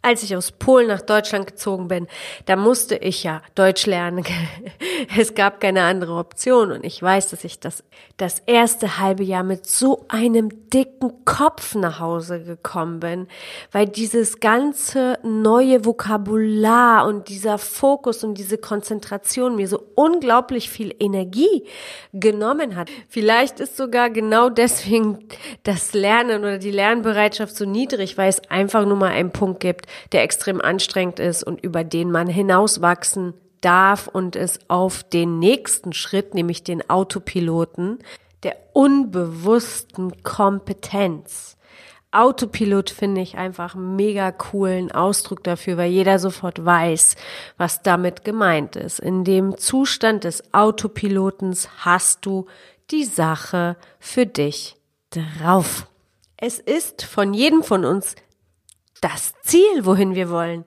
als 0.02 0.24
ich 0.24 0.36
aus 0.36 0.50
Polen 0.50 0.88
nach 0.88 1.00
Deutschland 1.00 1.46
gezogen 1.46 1.86
bin, 1.86 2.08
da 2.46 2.56
musste 2.56 2.96
ich 2.96 3.22
ja 3.22 3.40
Deutsch 3.54 3.86
lernen. 3.86 4.24
es 5.16 5.34
gab 5.34 5.60
keine 5.60 5.84
andere 5.84 6.16
Option 6.16 6.72
und 6.72 6.84
ich 6.84 7.00
weiß, 7.00 7.30
dass 7.30 7.44
ich 7.44 7.60
das, 7.60 7.84
das 8.16 8.40
erste 8.40 8.98
halbe 8.98 9.22
Jahr 9.22 9.44
mit 9.44 9.66
so 9.66 10.04
einem 10.08 10.68
dicken 10.70 11.24
Kopf 11.24 11.76
nach 11.76 12.00
Hause 12.00 12.42
gekommen 12.42 12.98
bin, 12.98 13.28
weil 13.70 13.86
dieses 13.86 14.40
ganze 14.40 15.18
neue 15.22 15.84
Vokabular 15.84 17.06
und 17.06 17.28
dieser 17.28 17.58
Fokus 17.58 18.24
und 18.24 18.34
diese 18.34 18.58
Konzentration 18.58 19.54
mir 19.54 19.68
so 19.68 19.84
unglaublich 19.94 20.68
viel 20.68 20.94
Energie 20.98 21.64
genommen 22.12 22.74
hat. 22.74 22.90
Vielleicht 23.08 23.60
ist 23.60 23.76
sogar 23.76 24.10
genau 24.10 24.48
deswegen 24.48 25.28
das 25.62 25.92
Lernen 25.92 26.40
oder 26.40 26.58
die 26.58 26.72
Lernbereitschaft 26.72 27.54
so 27.54 27.64
niedrig, 27.64 28.18
weil 28.18 28.28
es 28.28 28.40
einfach 28.50 28.84
nur 28.84 28.96
mal 28.96 29.12
einen 29.12 29.30
Punkt 29.30 29.60
gibt, 29.60 29.86
der 30.12 30.22
extrem 30.22 30.60
anstrengend 30.60 31.18
ist 31.18 31.42
und 31.42 31.62
über 31.62 31.84
den 31.84 32.10
man 32.10 32.28
hinauswachsen 32.28 33.34
darf 33.60 34.08
und 34.08 34.36
es 34.36 34.58
auf 34.68 35.02
den 35.04 35.38
nächsten 35.38 35.92
Schritt, 35.92 36.34
nämlich 36.34 36.64
den 36.64 36.88
Autopiloten, 36.90 37.98
der 38.42 38.56
unbewussten 38.72 40.22
Kompetenz. 40.22 41.56
Autopilot 42.10 42.90
finde 42.90 43.22
ich 43.22 43.38
einfach 43.38 43.74
mega 43.74 44.32
coolen 44.32 44.92
Ausdruck 44.92 45.42
dafür, 45.44 45.78
weil 45.78 45.90
jeder 45.90 46.18
sofort 46.18 46.62
weiß, 46.62 47.16
was 47.56 47.82
damit 47.82 48.22
gemeint 48.22 48.76
ist. 48.76 49.00
In 49.00 49.24
dem 49.24 49.56
Zustand 49.56 50.24
des 50.24 50.52
Autopilotens 50.52 51.70
hast 51.78 52.26
du 52.26 52.46
die 52.90 53.04
Sache 53.04 53.76
für 53.98 54.26
dich 54.26 54.76
drauf. 55.10 55.86
Es 56.36 56.58
ist 56.58 57.02
von 57.04 57.32
jedem 57.32 57.62
von 57.62 57.86
uns 57.86 58.14
das 59.02 59.34
Ziel, 59.42 59.84
wohin 59.84 60.14
wir 60.14 60.30
wollen. 60.30 60.64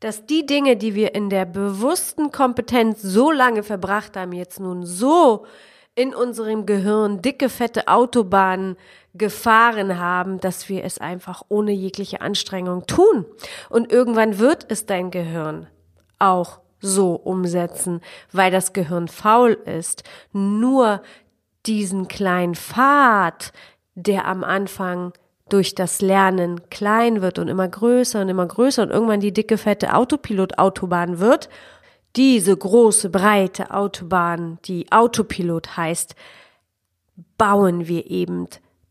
Dass 0.00 0.26
die 0.26 0.44
Dinge, 0.44 0.76
die 0.76 0.94
wir 0.96 1.14
in 1.14 1.30
der 1.30 1.44
bewussten 1.44 2.32
Kompetenz 2.32 3.00
so 3.00 3.30
lange 3.30 3.62
verbracht 3.62 4.16
haben, 4.16 4.32
jetzt 4.32 4.58
nun 4.58 4.84
so 4.84 5.46
in 5.94 6.14
unserem 6.14 6.66
Gehirn 6.66 7.22
dicke, 7.22 7.48
fette 7.48 7.86
Autobahnen 7.86 8.76
gefahren 9.14 9.98
haben, 9.98 10.40
dass 10.40 10.68
wir 10.68 10.84
es 10.84 10.98
einfach 10.98 11.42
ohne 11.48 11.70
jegliche 11.70 12.20
Anstrengung 12.20 12.86
tun. 12.86 13.24
Und 13.70 13.92
irgendwann 13.92 14.38
wird 14.38 14.66
es 14.68 14.86
dein 14.86 15.12
Gehirn 15.12 15.68
auch 16.18 16.60
so 16.80 17.14
umsetzen, 17.14 18.00
weil 18.32 18.50
das 18.50 18.72
Gehirn 18.72 19.08
faul 19.08 19.52
ist. 19.52 20.02
Nur 20.32 21.00
diesen 21.64 22.08
kleinen 22.08 22.56
Pfad, 22.56 23.52
der 23.94 24.26
am 24.26 24.42
Anfang 24.42 25.12
durch 25.48 25.74
das 25.74 26.00
Lernen 26.00 26.68
klein 26.70 27.20
wird 27.20 27.38
und 27.38 27.48
immer 27.48 27.68
größer 27.68 28.20
und 28.20 28.28
immer 28.28 28.46
größer 28.46 28.82
und 28.82 28.90
irgendwann 28.90 29.20
die 29.20 29.32
dicke, 29.32 29.58
fette 29.58 29.94
Autopilot-Autobahn 29.94 31.20
wird, 31.20 31.48
diese 32.16 32.56
große, 32.56 33.10
breite 33.10 33.72
Autobahn, 33.72 34.58
die 34.64 34.90
Autopilot 34.90 35.76
heißt, 35.76 36.14
bauen 37.36 37.88
wir 37.88 38.10
eben 38.10 38.46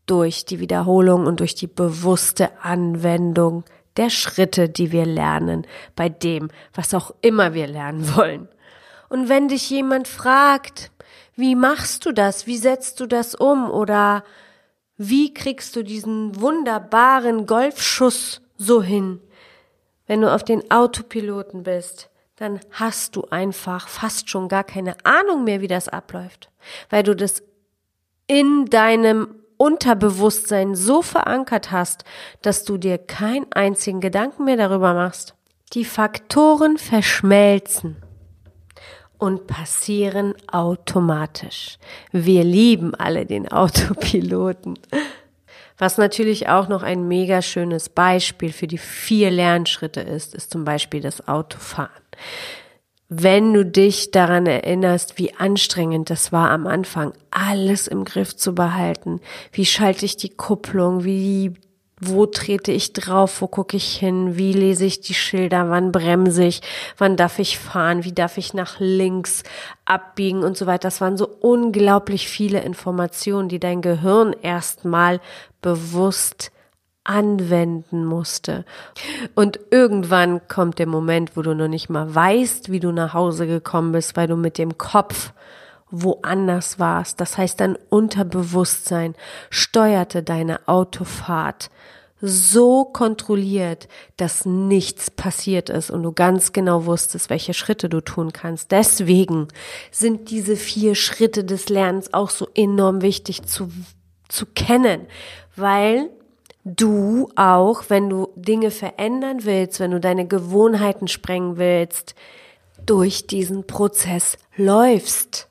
durch 0.06 0.44
die 0.44 0.60
Wiederholung 0.60 1.26
und 1.26 1.40
durch 1.40 1.54
die 1.54 1.66
bewusste 1.66 2.50
Anwendung 2.62 3.64
der 3.96 4.10
Schritte, 4.10 4.68
die 4.68 4.92
wir 4.92 5.06
lernen, 5.06 5.66
bei 5.96 6.08
dem, 6.08 6.48
was 6.74 6.94
auch 6.94 7.12
immer 7.22 7.54
wir 7.54 7.66
lernen 7.66 8.14
wollen. 8.16 8.48
Und 9.08 9.28
wenn 9.28 9.48
dich 9.48 9.70
jemand 9.70 10.08
fragt, 10.08 10.90
wie 11.36 11.54
machst 11.54 12.06
du 12.06 12.12
das, 12.12 12.46
wie 12.46 12.58
setzt 12.58 13.00
du 13.00 13.06
das 13.06 13.34
um 13.34 13.70
oder 13.70 14.24
wie 14.96 15.34
kriegst 15.34 15.74
du 15.76 15.82
diesen 15.82 16.40
wunderbaren 16.40 17.46
Golfschuss 17.46 18.42
so 18.56 18.82
hin? 18.82 19.20
Wenn 20.06 20.20
du 20.20 20.32
auf 20.32 20.44
den 20.44 20.70
Autopiloten 20.70 21.62
bist, 21.62 22.10
dann 22.36 22.60
hast 22.70 23.16
du 23.16 23.24
einfach 23.30 23.88
fast 23.88 24.28
schon 24.28 24.48
gar 24.48 24.64
keine 24.64 24.96
Ahnung 25.04 25.44
mehr, 25.44 25.60
wie 25.60 25.68
das 25.68 25.88
abläuft, 25.88 26.50
weil 26.90 27.02
du 27.02 27.14
das 27.14 27.42
in 28.26 28.66
deinem 28.66 29.36
Unterbewusstsein 29.56 30.74
so 30.74 31.00
verankert 31.02 31.70
hast, 31.70 32.04
dass 32.42 32.64
du 32.64 32.76
dir 32.76 32.98
keinen 32.98 33.50
einzigen 33.52 34.00
Gedanken 34.00 34.44
mehr 34.44 34.56
darüber 34.56 34.94
machst. 34.94 35.34
Die 35.72 35.84
Faktoren 35.84 36.76
verschmelzen 36.76 38.03
und 39.24 39.46
passieren 39.46 40.34
automatisch. 40.46 41.78
Wir 42.12 42.44
lieben 42.44 42.94
alle 42.94 43.26
den 43.26 43.48
Autopiloten. 43.52 44.78
Was 45.78 45.98
natürlich 45.98 46.48
auch 46.48 46.68
noch 46.68 46.82
ein 46.82 47.08
mega 47.08 47.42
schönes 47.42 47.88
Beispiel 47.88 48.52
für 48.52 48.68
die 48.68 48.78
vier 48.78 49.30
Lernschritte 49.30 50.00
ist, 50.00 50.34
ist 50.34 50.52
zum 50.52 50.64
Beispiel 50.64 51.00
das 51.00 51.26
Autofahren 51.26 51.90
wenn 53.08 53.52
du 53.52 53.64
dich 53.64 54.10
daran 54.10 54.46
erinnerst, 54.46 55.18
wie 55.18 55.34
anstrengend 55.34 56.10
das 56.10 56.32
war 56.32 56.50
am 56.50 56.66
Anfang, 56.66 57.12
alles 57.30 57.86
im 57.86 58.04
Griff 58.04 58.34
zu 58.34 58.54
behalten. 58.54 59.20
Wie 59.52 59.66
schalte 59.66 60.04
ich 60.04 60.16
die 60.16 60.30
Kupplung? 60.30 61.04
Wie, 61.04 61.52
wo 62.00 62.26
trete 62.26 62.72
ich 62.72 62.92
drauf? 62.92 63.40
Wo 63.40 63.46
gucke 63.46 63.76
ich 63.76 63.96
hin? 63.96 64.36
Wie 64.36 64.52
lese 64.52 64.84
ich 64.84 65.00
die 65.00 65.14
Schilder? 65.14 65.70
Wann 65.70 65.92
bremse 65.92 66.44
ich? 66.44 66.60
Wann 66.98 67.16
darf 67.16 67.38
ich 67.38 67.58
fahren? 67.58 68.04
Wie 68.04 68.12
darf 68.12 68.36
ich 68.36 68.52
nach 68.52 68.76
links 68.80 69.44
abbiegen 69.84 70.42
und 70.42 70.56
so 70.56 70.66
weiter? 70.66 70.88
Das 70.88 71.00
waren 71.00 71.16
so 71.16 71.28
unglaublich 71.40 72.28
viele 72.28 72.60
Informationen, 72.60 73.48
die 73.48 73.60
dein 73.60 73.80
Gehirn 73.80 74.34
erstmal 74.42 75.20
bewusst 75.62 76.50
anwenden 77.04 78.04
musste. 78.04 78.64
Und 79.34 79.60
irgendwann 79.70 80.48
kommt 80.48 80.78
der 80.78 80.86
Moment, 80.86 81.36
wo 81.36 81.42
du 81.42 81.54
noch 81.54 81.68
nicht 81.68 81.90
mal 81.90 82.12
weißt, 82.12 82.72
wie 82.72 82.80
du 82.80 82.92
nach 82.92 83.14
Hause 83.14 83.46
gekommen 83.46 83.92
bist, 83.92 84.16
weil 84.16 84.26
du 84.26 84.36
mit 84.36 84.58
dem 84.58 84.78
Kopf 84.78 85.32
woanders 85.90 86.78
warst. 86.78 87.20
Das 87.20 87.38
heißt, 87.38 87.60
dein 87.60 87.76
Unterbewusstsein 87.88 89.14
steuerte 89.50 90.22
deine 90.22 90.66
Autofahrt 90.66 91.70
so 92.26 92.84
kontrolliert, 92.86 93.88
dass 94.16 94.46
nichts 94.46 95.10
passiert 95.10 95.68
ist 95.68 95.90
und 95.90 96.02
du 96.02 96.12
ganz 96.12 96.52
genau 96.52 96.86
wusstest, 96.86 97.28
welche 97.28 97.52
Schritte 97.52 97.88
du 97.88 98.00
tun 98.00 98.32
kannst. 98.32 98.70
Deswegen 98.72 99.48
sind 99.90 100.30
diese 100.30 100.56
vier 100.56 100.94
Schritte 100.94 101.44
des 101.44 101.68
Lernens 101.68 102.14
auch 102.14 102.30
so 102.30 102.48
enorm 102.54 103.02
wichtig 103.02 103.42
zu, 103.42 103.70
zu 104.28 104.46
kennen, 104.46 105.06
weil 105.54 106.08
du 106.64 107.28
auch, 107.36 107.84
wenn 107.88 108.08
du 108.08 108.28
Dinge 108.36 108.70
verändern 108.70 109.44
willst, 109.44 109.80
wenn 109.80 109.90
du 109.90 110.00
deine 110.00 110.26
Gewohnheiten 110.26 111.08
sprengen 111.08 111.58
willst, 111.58 112.14
durch 112.86 113.26
diesen 113.26 113.66
Prozess 113.66 114.38
läufst. 114.56 115.48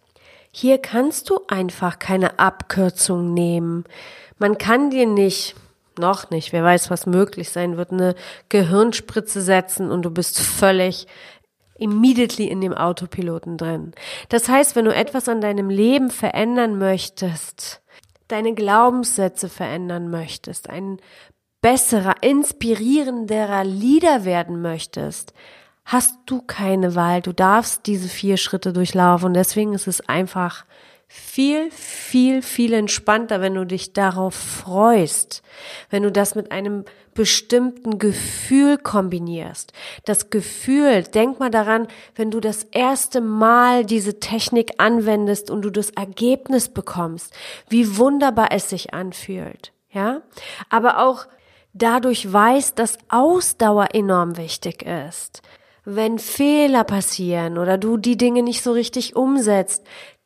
Hier 0.56 0.78
kannst 0.78 1.32
du 1.32 1.40
einfach 1.48 1.98
keine 1.98 2.38
Abkürzung 2.38 3.34
nehmen. 3.34 3.86
Man 4.38 4.60
kann 4.60 4.92
dir 4.92 5.08
nicht, 5.08 5.56
noch 5.98 6.30
nicht, 6.30 6.54
wer 6.54 6.64
weiß, 6.64 6.92
was 6.92 7.08
möglich 7.08 7.50
sein 7.50 7.76
wird, 7.76 7.92
eine 7.92 8.14
Gehirnspritze 8.50 9.42
setzen 9.42 9.90
und 9.90 10.04
du 10.04 10.12
bist 10.12 10.40
völlig 10.40 11.08
immediately 11.80 12.48
in 12.48 12.62
dem 12.62 12.74
Autopiloten 12.76 13.58
drin. 13.58 13.94
Das 14.30 14.48
heißt, 14.48 14.76
wenn 14.76 14.86
du 14.86 14.94
etwas 14.94 15.28
an 15.28 15.42
deinem 15.42 15.72
Leben 15.72 16.12
verändern 16.12 16.78
möchtest, 16.78 17.82
deine 18.28 18.54
Glaubenssätze 18.54 19.50
verändern 19.50 20.12
möchtest, 20.12 20.70
ein 20.70 21.00
besserer, 21.62 22.22
inspirierenderer 22.22 23.64
Leader 23.64 24.24
werden 24.24 24.62
möchtest, 24.62 25.34
hast 25.86 26.16
du 26.26 26.42
keine 26.42 26.96
Wahl. 26.96 27.22
Du 27.22 27.34
darfst 27.34 27.86
diese 27.88 28.10
vier 28.10 28.38
Schritte 28.38 28.74
durchlaufen. 28.74 29.28
Und 29.28 29.34
deswegen 29.34 29.74
ist 29.74 29.88
es 29.88 30.08
einfach 30.08 30.66
viel, 31.08 31.70
viel, 31.70 32.42
viel 32.42 32.74
entspannter, 32.74 33.40
wenn 33.40 33.54
du 33.54 33.66
dich 33.66 33.94
darauf 33.94 34.34
freust, 34.34 35.44
wenn 35.92 36.02
du 36.02 36.12
das 36.12 36.34
mit 36.34 36.52
einem 36.52 36.86
bestimmten 37.14 38.00
Gefühl 38.00 38.80
kombinierst. 38.80 39.74
Das 40.06 40.32
Gefühl, 40.32 41.04
denk 41.04 41.40
mal 41.40 41.52
daran, 41.52 41.88
wenn 42.16 42.32
du 42.32 42.40
das 42.40 42.64
erste 42.64 43.22
Mal 43.22 43.86
diese 43.86 44.20
Technik 44.20 44.72
anwendest 44.80 45.52
und 45.52 45.62
du 45.62 45.70
das 45.70 45.92
Ergebnis 45.92 46.70
bekommst, 46.70 47.32
wie 47.70 47.98
wunderbar 47.98 48.48
es 48.52 48.70
sich 48.70 48.96
anfühlt, 48.96 49.72
ja? 49.92 50.24
Aber 50.70 50.98
auch 50.98 51.28
dadurch 51.74 52.32
weißt, 52.32 52.80
dass 52.80 52.98
Ausdauer 53.10 53.90
enorm 53.94 54.38
wichtig 54.38 54.82
ist. 54.82 55.44
Wenn 55.86 56.18
Fehler 56.18 56.84
passieren 56.84 57.58
oder 57.58 57.78
du 57.78 57.98
die 57.98 58.18
Dinge 58.18 58.42
nicht 58.42 58.64
so 58.64 58.72
richtig 58.72 59.16
umsetzt, 59.16 59.84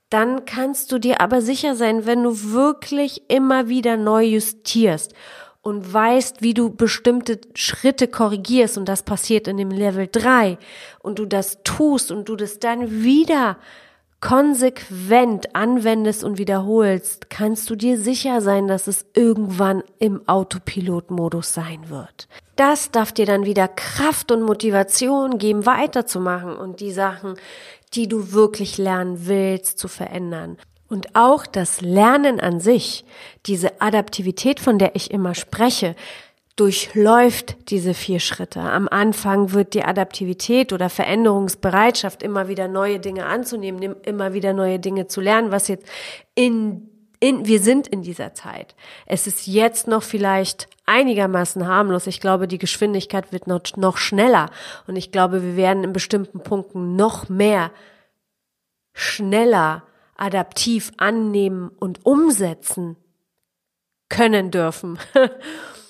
dann 0.09 0.45
kannst 0.45 0.91
du 0.91 0.99
dir 0.99 1.19
aber 1.19 1.41
sicher 1.41 1.75
sein, 1.75 2.05
wenn 2.05 2.23
du 2.23 2.51
wirklich 2.51 3.23
immer 3.29 3.67
wieder 3.67 3.97
neu 3.97 4.23
justierst 4.23 5.13
und 5.61 5.93
weißt, 5.93 6.41
wie 6.41 6.53
du 6.53 6.69
bestimmte 6.69 7.41
Schritte 7.55 8.07
korrigierst 8.07 8.77
und 8.77 8.85
das 8.85 9.03
passiert 9.03 9.47
in 9.47 9.57
dem 9.57 9.71
Level 9.71 10.07
3 10.09 10.57
und 10.99 11.19
du 11.19 11.25
das 11.25 11.61
tust 11.63 12.11
und 12.11 12.29
du 12.29 12.35
das 12.35 12.59
dann 12.59 13.03
wieder 13.03 13.57
konsequent 14.19 15.55
anwendest 15.55 16.23
und 16.23 16.37
wiederholst, 16.37 17.29
kannst 17.29 17.69
du 17.69 17.75
dir 17.75 17.99
sicher 17.99 18.41
sein, 18.41 18.67
dass 18.67 18.87
es 18.87 19.05
irgendwann 19.13 19.83
im 19.99 20.27
Autopilot-Modus 20.27 21.53
sein 21.53 21.89
wird. 21.89 22.27
Das 22.55 22.89
darf 22.89 23.11
dir 23.11 23.27
dann 23.27 23.45
wieder 23.45 23.67
Kraft 23.67 24.31
und 24.31 24.41
Motivation 24.41 25.37
geben, 25.37 25.65
weiterzumachen 25.67 26.57
und 26.57 26.79
die 26.79 26.91
Sachen, 26.91 27.35
die 27.93 28.07
du 28.07 28.31
wirklich 28.31 28.77
lernen 28.77 29.27
willst, 29.27 29.77
zu 29.77 29.87
verändern. 29.87 30.57
Und 30.89 31.15
auch 31.15 31.45
das 31.45 31.81
Lernen 31.81 32.39
an 32.39 32.59
sich, 32.59 33.05
diese 33.45 33.81
Adaptivität, 33.81 34.59
von 34.59 34.79
der 34.79 34.95
ich 34.95 35.11
immer 35.11 35.35
spreche, 35.35 35.95
durchläuft 36.57 37.69
diese 37.69 37.93
vier 37.93 38.19
Schritte. 38.19 38.59
Am 38.59 38.87
Anfang 38.89 39.53
wird 39.53 39.75
die 39.75 39.83
Adaptivität 39.83 40.73
oder 40.73 40.89
Veränderungsbereitschaft, 40.89 42.23
immer 42.23 42.47
wieder 42.47 42.67
neue 42.67 42.99
Dinge 42.99 43.27
anzunehmen, 43.27 43.95
immer 44.01 44.33
wieder 44.33 44.53
neue 44.53 44.79
Dinge 44.79 45.07
zu 45.07 45.21
lernen, 45.21 45.51
was 45.51 45.67
jetzt 45.67 45.87
in, 46.33 46.89
in, 47.19 47.45
wir 47.45 47.61
sind 47.61 47.87
in 47.87 48.01
dieser 48.01 48.33
Zeit. 48.33 48.75
Es 49.05 49.27
ist 49.27 49.45
jetzt 49.45 49.87
noch 49.87 50.01
vielleicht 50.01 50.67
einigermaßen 50.87 51.67
harmlos. 51.67 52.07
Ich 52.07 52.19
glaube, 52.19 52.47
die 52.47 52.57
Geschwindigkeit 52.57 53.31
wird 53.31 53.45
noch, 53.45 53.61
noch 53.75 53.97
schneller 53.97 54.49
und 54.87 54.95
ich 54.95 55.11
glaube, 55.11 55.43
wir 55.43 55.57
werden 55.57 55.83
in 55.83 55.93
bestimmten 55.93 56.39
Punkten 56.39 56.95
noch 56.95 57.29
mehr 57.29 57.69
schneller 58.93 59.83
adaptiv 60.15 60.91
annehmen 60.97 61.69
und 61.77 62.03
umsetzen 62.03 62.95
können 64.09 64.49
dürfen. 64.49 64.97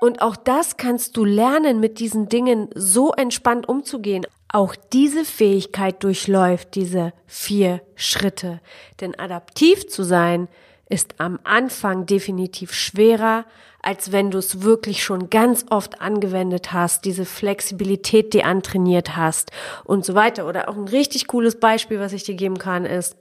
Und 0.00 0.20
auch 0.20 0.36
das 0.36 0.76
kannst 0.76 1.16
du 1.16 1.24
lernen, 1.24 1.80
mit 1.80 1.98
diesen 1.98 2.28
Dingen 2.28 2.68
so 2.74 3.12
entspannt 3.12 3.68
umzugehen. 3.68 4.26
Auch 4.48 4.76
diese 4.92 5.24
Fähigkeit 5.24 6.02
durchläuft 6.02 6.74
diese 6.74 7.12
vier 7.26 7.80
Schritte. 7.94 8.60
Denn 9.00 9.18
adaptiv 9.18 9.88
zu 9.88 10.02
sein 10.02 10.48
ist 10.88 11.16
am 11.18 11.40
Anfang 11.44 12.06
definitiv 12.06 12.72
schwerer, 12.72 13.44
als 13.82 14.12
wenn 14.12 14.30
du 14.30 14.38
es 14.38 14.62
wirklich 14.62 15.02
schon 15.02 15.30
ganz 15.30 15.64
oft 15.70 16.00
angewendet 16.00 16.72
hast, 16.72 17.04
diese 17.04 17.24
Flexibilität, 17.24 18.34
die 18.34 18.44
antrainiert 18.44 19.16
hast 19.16 19.50
und 19.84 20.04
so 20.04 20.14
weiter. 20.14 20.46
Oder 20.46 20.68
auch 20.68 20.76
ein 20.76 20.88
richtig 20.88 21.26
cooles 21.26 21.58
Beispiel, 21.58 22.00
was 22.00 22.12
ich 22.12 22.24
dir 22.24 22.34
geben 22.34 22.58
kann, 22.58 22.84
ist, 22.84 23.16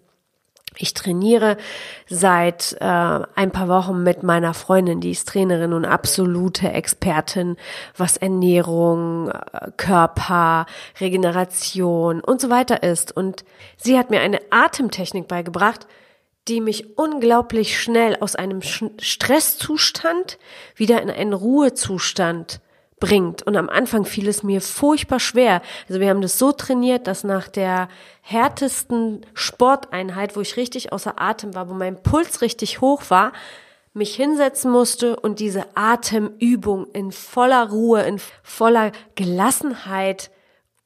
Ich 0.78 0.94
trainiere 0.94 1.58
seit 2.08 2.78
äh, 2.80 2.86
ein 2.86 3.52
paar 3.52 3.68
Wochen 3.68 4.04
mit 4.04 4.24
meiner 4.24 4.54
Freundin, 4.54 5.02
die 5.02 5.12
ist 5.12 5.28
Trainerin 5.28 5.74
und 5.74 5.86
absolute 5.86 6.72
Expertin, 6.72 7.58
was 7.98 8.18
Ernährung, 8.18 9.30
äh, 9.30 9.72
Körper, 9.78 10.66
Regeneration 11.00 12.22
und 12.22 12.42
so 12.42 12.50
weiter 12.50 12.84
ist. 12.84 13.16
Und 13.16 13.46
sie 13.78 13.98
hat 13.98 14.10
mir 14.10 14.22
eine 14.22 14.40
Atemtechnik 14.50 15.28
beigebracht, 15.28 15.88
die 16.48 16.62
mich 16.62 16.98
unglaublich 16.98 17.80
schnell 17.80 18.18
aus 18.20 18.36
einem 18.36 18.62
Stresszustand 18.62 20.38
wieder 20.76 21.02
in 21.02 21.10
einen 21.10 21.34
Ruhezustand 21.34 22.62
bringt. 23.00 23.44
Und 23.44 23.58
am 23.58 23.70
Anfang 23.70 24.06
fiel 24.06 24.28
es 24.28 24.44
mir 24.44 24.62
furchtbar 24.62 25.20
schwer. 25.20 25.62
Also 25.88 26.00
wir 26.00 26.10
haben 26.10 26.22
das 26.22 26.40
so 26.40 26.52
trainiert, 26.52 27.08
dass 27.08 27.24
nach 27.24 27.48
der 27.48 27.90
härtesten 28.22 29.26
Sporteinheit, 29.34 30.36
wo 30.36 30.42
ich 30.42 30.58
richtig 30.58 30.92
außer 30.92 31.20
Atem 31.20 31.54
war, 31.56 31.70
wo 31.70 31.74
mein 31.74 32.02
Puls 32.02 32.42
richtig 32.42 32.82
hoch 32.82 33.04
war, 33.10 33.34
mich 33.94 34.16
hinsetzen 34.16 34.72
musste 34.72 35.16
und 35.16 35.40
diese 35.40 35.66
Atemübung 35.76 36.88
in 36.92 37.12
voller 37.12 37.70
Ruhe, 37.70 38.02
in 38.04 38.20
voller 38.44 38.92
Gelassenheit 39.16 40.32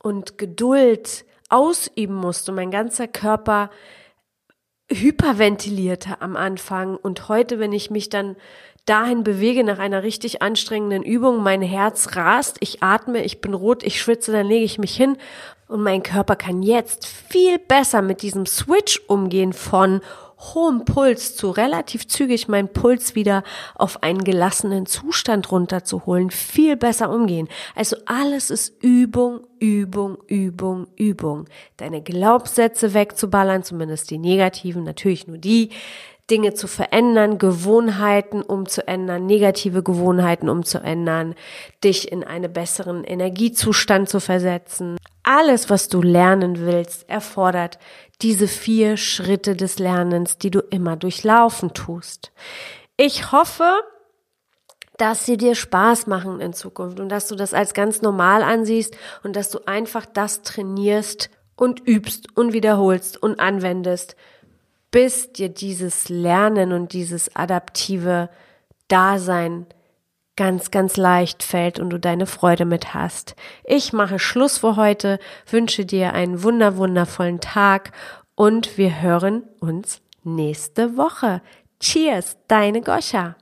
und 0.02 0.38
Geduld 0.38 1.26
ausüben 1.50 2.14
musste. 2.14 2.52
Mein 2.52 2.70
ganzer 2.70 3.08
Körper 3.08 3.72
hyperventilierte 4.92 6.22
am 6.22 6.36
Anfang 6.36 6.98
und 6.98 7.30
heute, 7.30 7.60
wenn 7.60 7.74
ich 7.74 7.92
mich 7.92 8.10
dann 8.10 8.36
dahin 8.90 9.24
bewege 9.24 9.64
nach 9.64 9.80
einer 9.80 10.04
richtig 10.04 10.42
anstrengenden 10.42 11.04
Übung, 11.04 11.44
mein 11.44 11.62
Herz 11.62 12.16
rast, 12.16 12.58
ich 12.60 12.82
atme, 12.82 13.24
ich 13.24 13.42
bin 13.42 13.54
rot, 13.54 13.84
ich 13.84 14.02
schwitze, 14.02 14.32
dann 14.32 14.48
lege 14.48 14.66
ich 14.66 14.80
mich 14.80 14.96
hin 14.96 15.18
und 15.68 15.84
mein 15.84 16.02
Körper 16.02 16.36
kann 16.36 16.64
jetzt 16.64 17.06
viel 17.06 17.60
besser 17.60 18.02
mit 18.02 18.24
diesem 18.24 18.46
Switch 18.46 19.00
umgehen 19.08 19.54
von 19.54 20.02
hohem 20.40 20.86
Puls 20.86 21.36
zu 21.36 21.52
relativ 21.52 22.08
zügig 22.08 22.48
meinen 22.48 22.70
Puls 22.70 23.14
wieder 23.14 23.44
auf 23.76 24.04
einen 24.04 24.24
gelassenen 24.24 24.86
Zustand 24.86 25.52
runterzuholen, 25.52 26.32
viel 26.32 26.78
besser 26.78 27.10
umgehen. 27.10 27.50
Also 27.76 27.98
alles 28.06 28.50
ist 28.50 28.82
Übung, 28.82 29.42
Übung, 29.60 30.18
Übung, 30.28 30.88
Übung. 30.96 31.46
Deine 31.78 32.02
Glaubenssätze 32.02 32.94
wegzuballern, 32.94 33.64
zumindest 33.64 34.10
die 34.12 34.18
negativen, 34.18 34.84
natürlich 34.84 35.28
nur 35.28 35.38
die, 35.38 35.72
Dinge 36.30 36.54
zu 36.54 36.68
verändern, 36.68 37.38
Gewohnheiten 37.38 38.42
umzuändern, 38.42 39.26
negative 39.26 39.84
Gewohnheiten 39.84 40.50
umzuändern, 40.50 41.36
dich 41.84 42.12
in 42.12 42.24
einen 42.24 42.52
besseren 42.52 43.04
Energiezustand 43.04 44.10
zu 44.10 44.20
versetzen. 44.20 44.98
Alles, 45.24 45.70
was 45.70 45.90
du 45.90 46.02
lernen 46.02 46.66
willst, 46.66 47.10
erfordert 47.10 47.80
diese 48.22 48.48
vier 48.48 48.98
Schritte 48.98 49.56
des 49.56 49.80
Lernens, 49.80 50.38
die 50.38 50.52
du 50.52 50.60
immer 50.60 50.96
durchlaufen 50.96 51.74
tust. 51.74 52.32
Ich 52.98 53.32
hoffe, 53.32 53.70
dass 54.98 55.26
sie 55.26 55.38
dir 55.38 55.56
Spaß 55.56 56.08
machen 56.08 56.42
in 56.42 56.54
Zukunft 56.54 57.00
und 57.00 57.10
dass 57.10 57.28
du 57.28 57.36
das 57.36 57.54
als 57.54 57.74
ganz 57.74 58.02
normal 58.02 58.44
ansiehst 58.44 58.98
und 59.24 59.36
dass 59.36 59.50
du 59.50 59.60
einfach 59.66 60.06
das 60.06 60.42
trainierst 60.42 61.30
und 61.56 61.86
übst 61.88 62.38
und 62.38 62.54
wiederholst 62.54 63.22
und 63.22 63.40
anwendest, 63.40 64.16
bis 64.92 65.32
dir 65.32 65.50
dieses 65.50 66.10
Lernen 66.10 66.72
und 66.74 66.94
dieses 66.94 67.36
adaptive 67.36 68.30
Dasein 68.88 69.68
ganz, 70.36 70.72
ganz 70.72 70.96
leicht 70.96 71.44
fällt 71.44 71.80
und 71.80 71.90
du 71.90 72.00
deine 72.00 72.26
Freude 72.26 72.66
mit 72.66 72.94
hast. 72.94 73.36
Ich 73.66 73.92
mache 73.94 74.20
Schluss 74.20 74.60
für 74.60 74.78
heute, 74.78 75.20
wünsche 75.50 75.86
dir 75.86 76.14
einen 76.14 76.44
wunder, 76.44 76.78
wundervollen 76.78 77.42
Tag 77.42 77.92
und 78.36 78.78
wir 78.78 79.02
hören 79.02 79.44
uns 79.60 80.02
nächste 80.24 80.96
Woche. 80.96 81.42
Cheers, 81.82 82.38
deine 82.48 82.82
Goscha. 82.82 83.36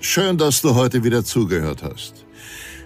Schön, 0.00 0.36
dass 0.36 0.60
du 0.60 0.74
heute 0.74 1.02
wieder 1.02 1.24
zugehört 1.24 1.82
hast. 1.82 2.26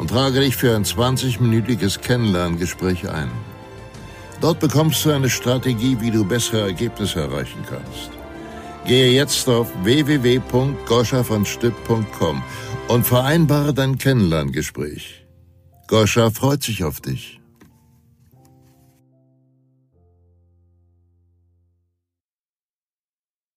und 0.00 0.08
trage 0.08 0.40
dich 0.40 0.56
für 0.56 0.74
ein 0.74 0.84
20-minütiges 0.84 2.00
Kennenlerngespräch 2.00 3.08
ein. 3.08 3.30
Dort 4.40 4.58
bekommst 4.58 5.04
du 5.04 5.10
eine 5.10 5.28
Strategie, 5.28 5.98
wie 6.00 6.10
du 6.10 6.24
bessere 6.24 6.62
Ergebnisse 6.62 7.20
erreichen 7.20 7.62
kannst. 7.68 8.10
Gehe 8.86 9.12
jetzt 9.12 9.46
auf 9.46 9.68
www.goschavonstipp.com 9.82 12.42
und 12.88 13.06
vereinbare 13.06 13.74
dein 13.74 13.98
Kennenlerngespräch. 13.98 15.26
Goscha 15.86 16.30
freut 16.30 16.62
sich 16.62 16.82
auf 16.82 17.02
dich. 17.02 17.39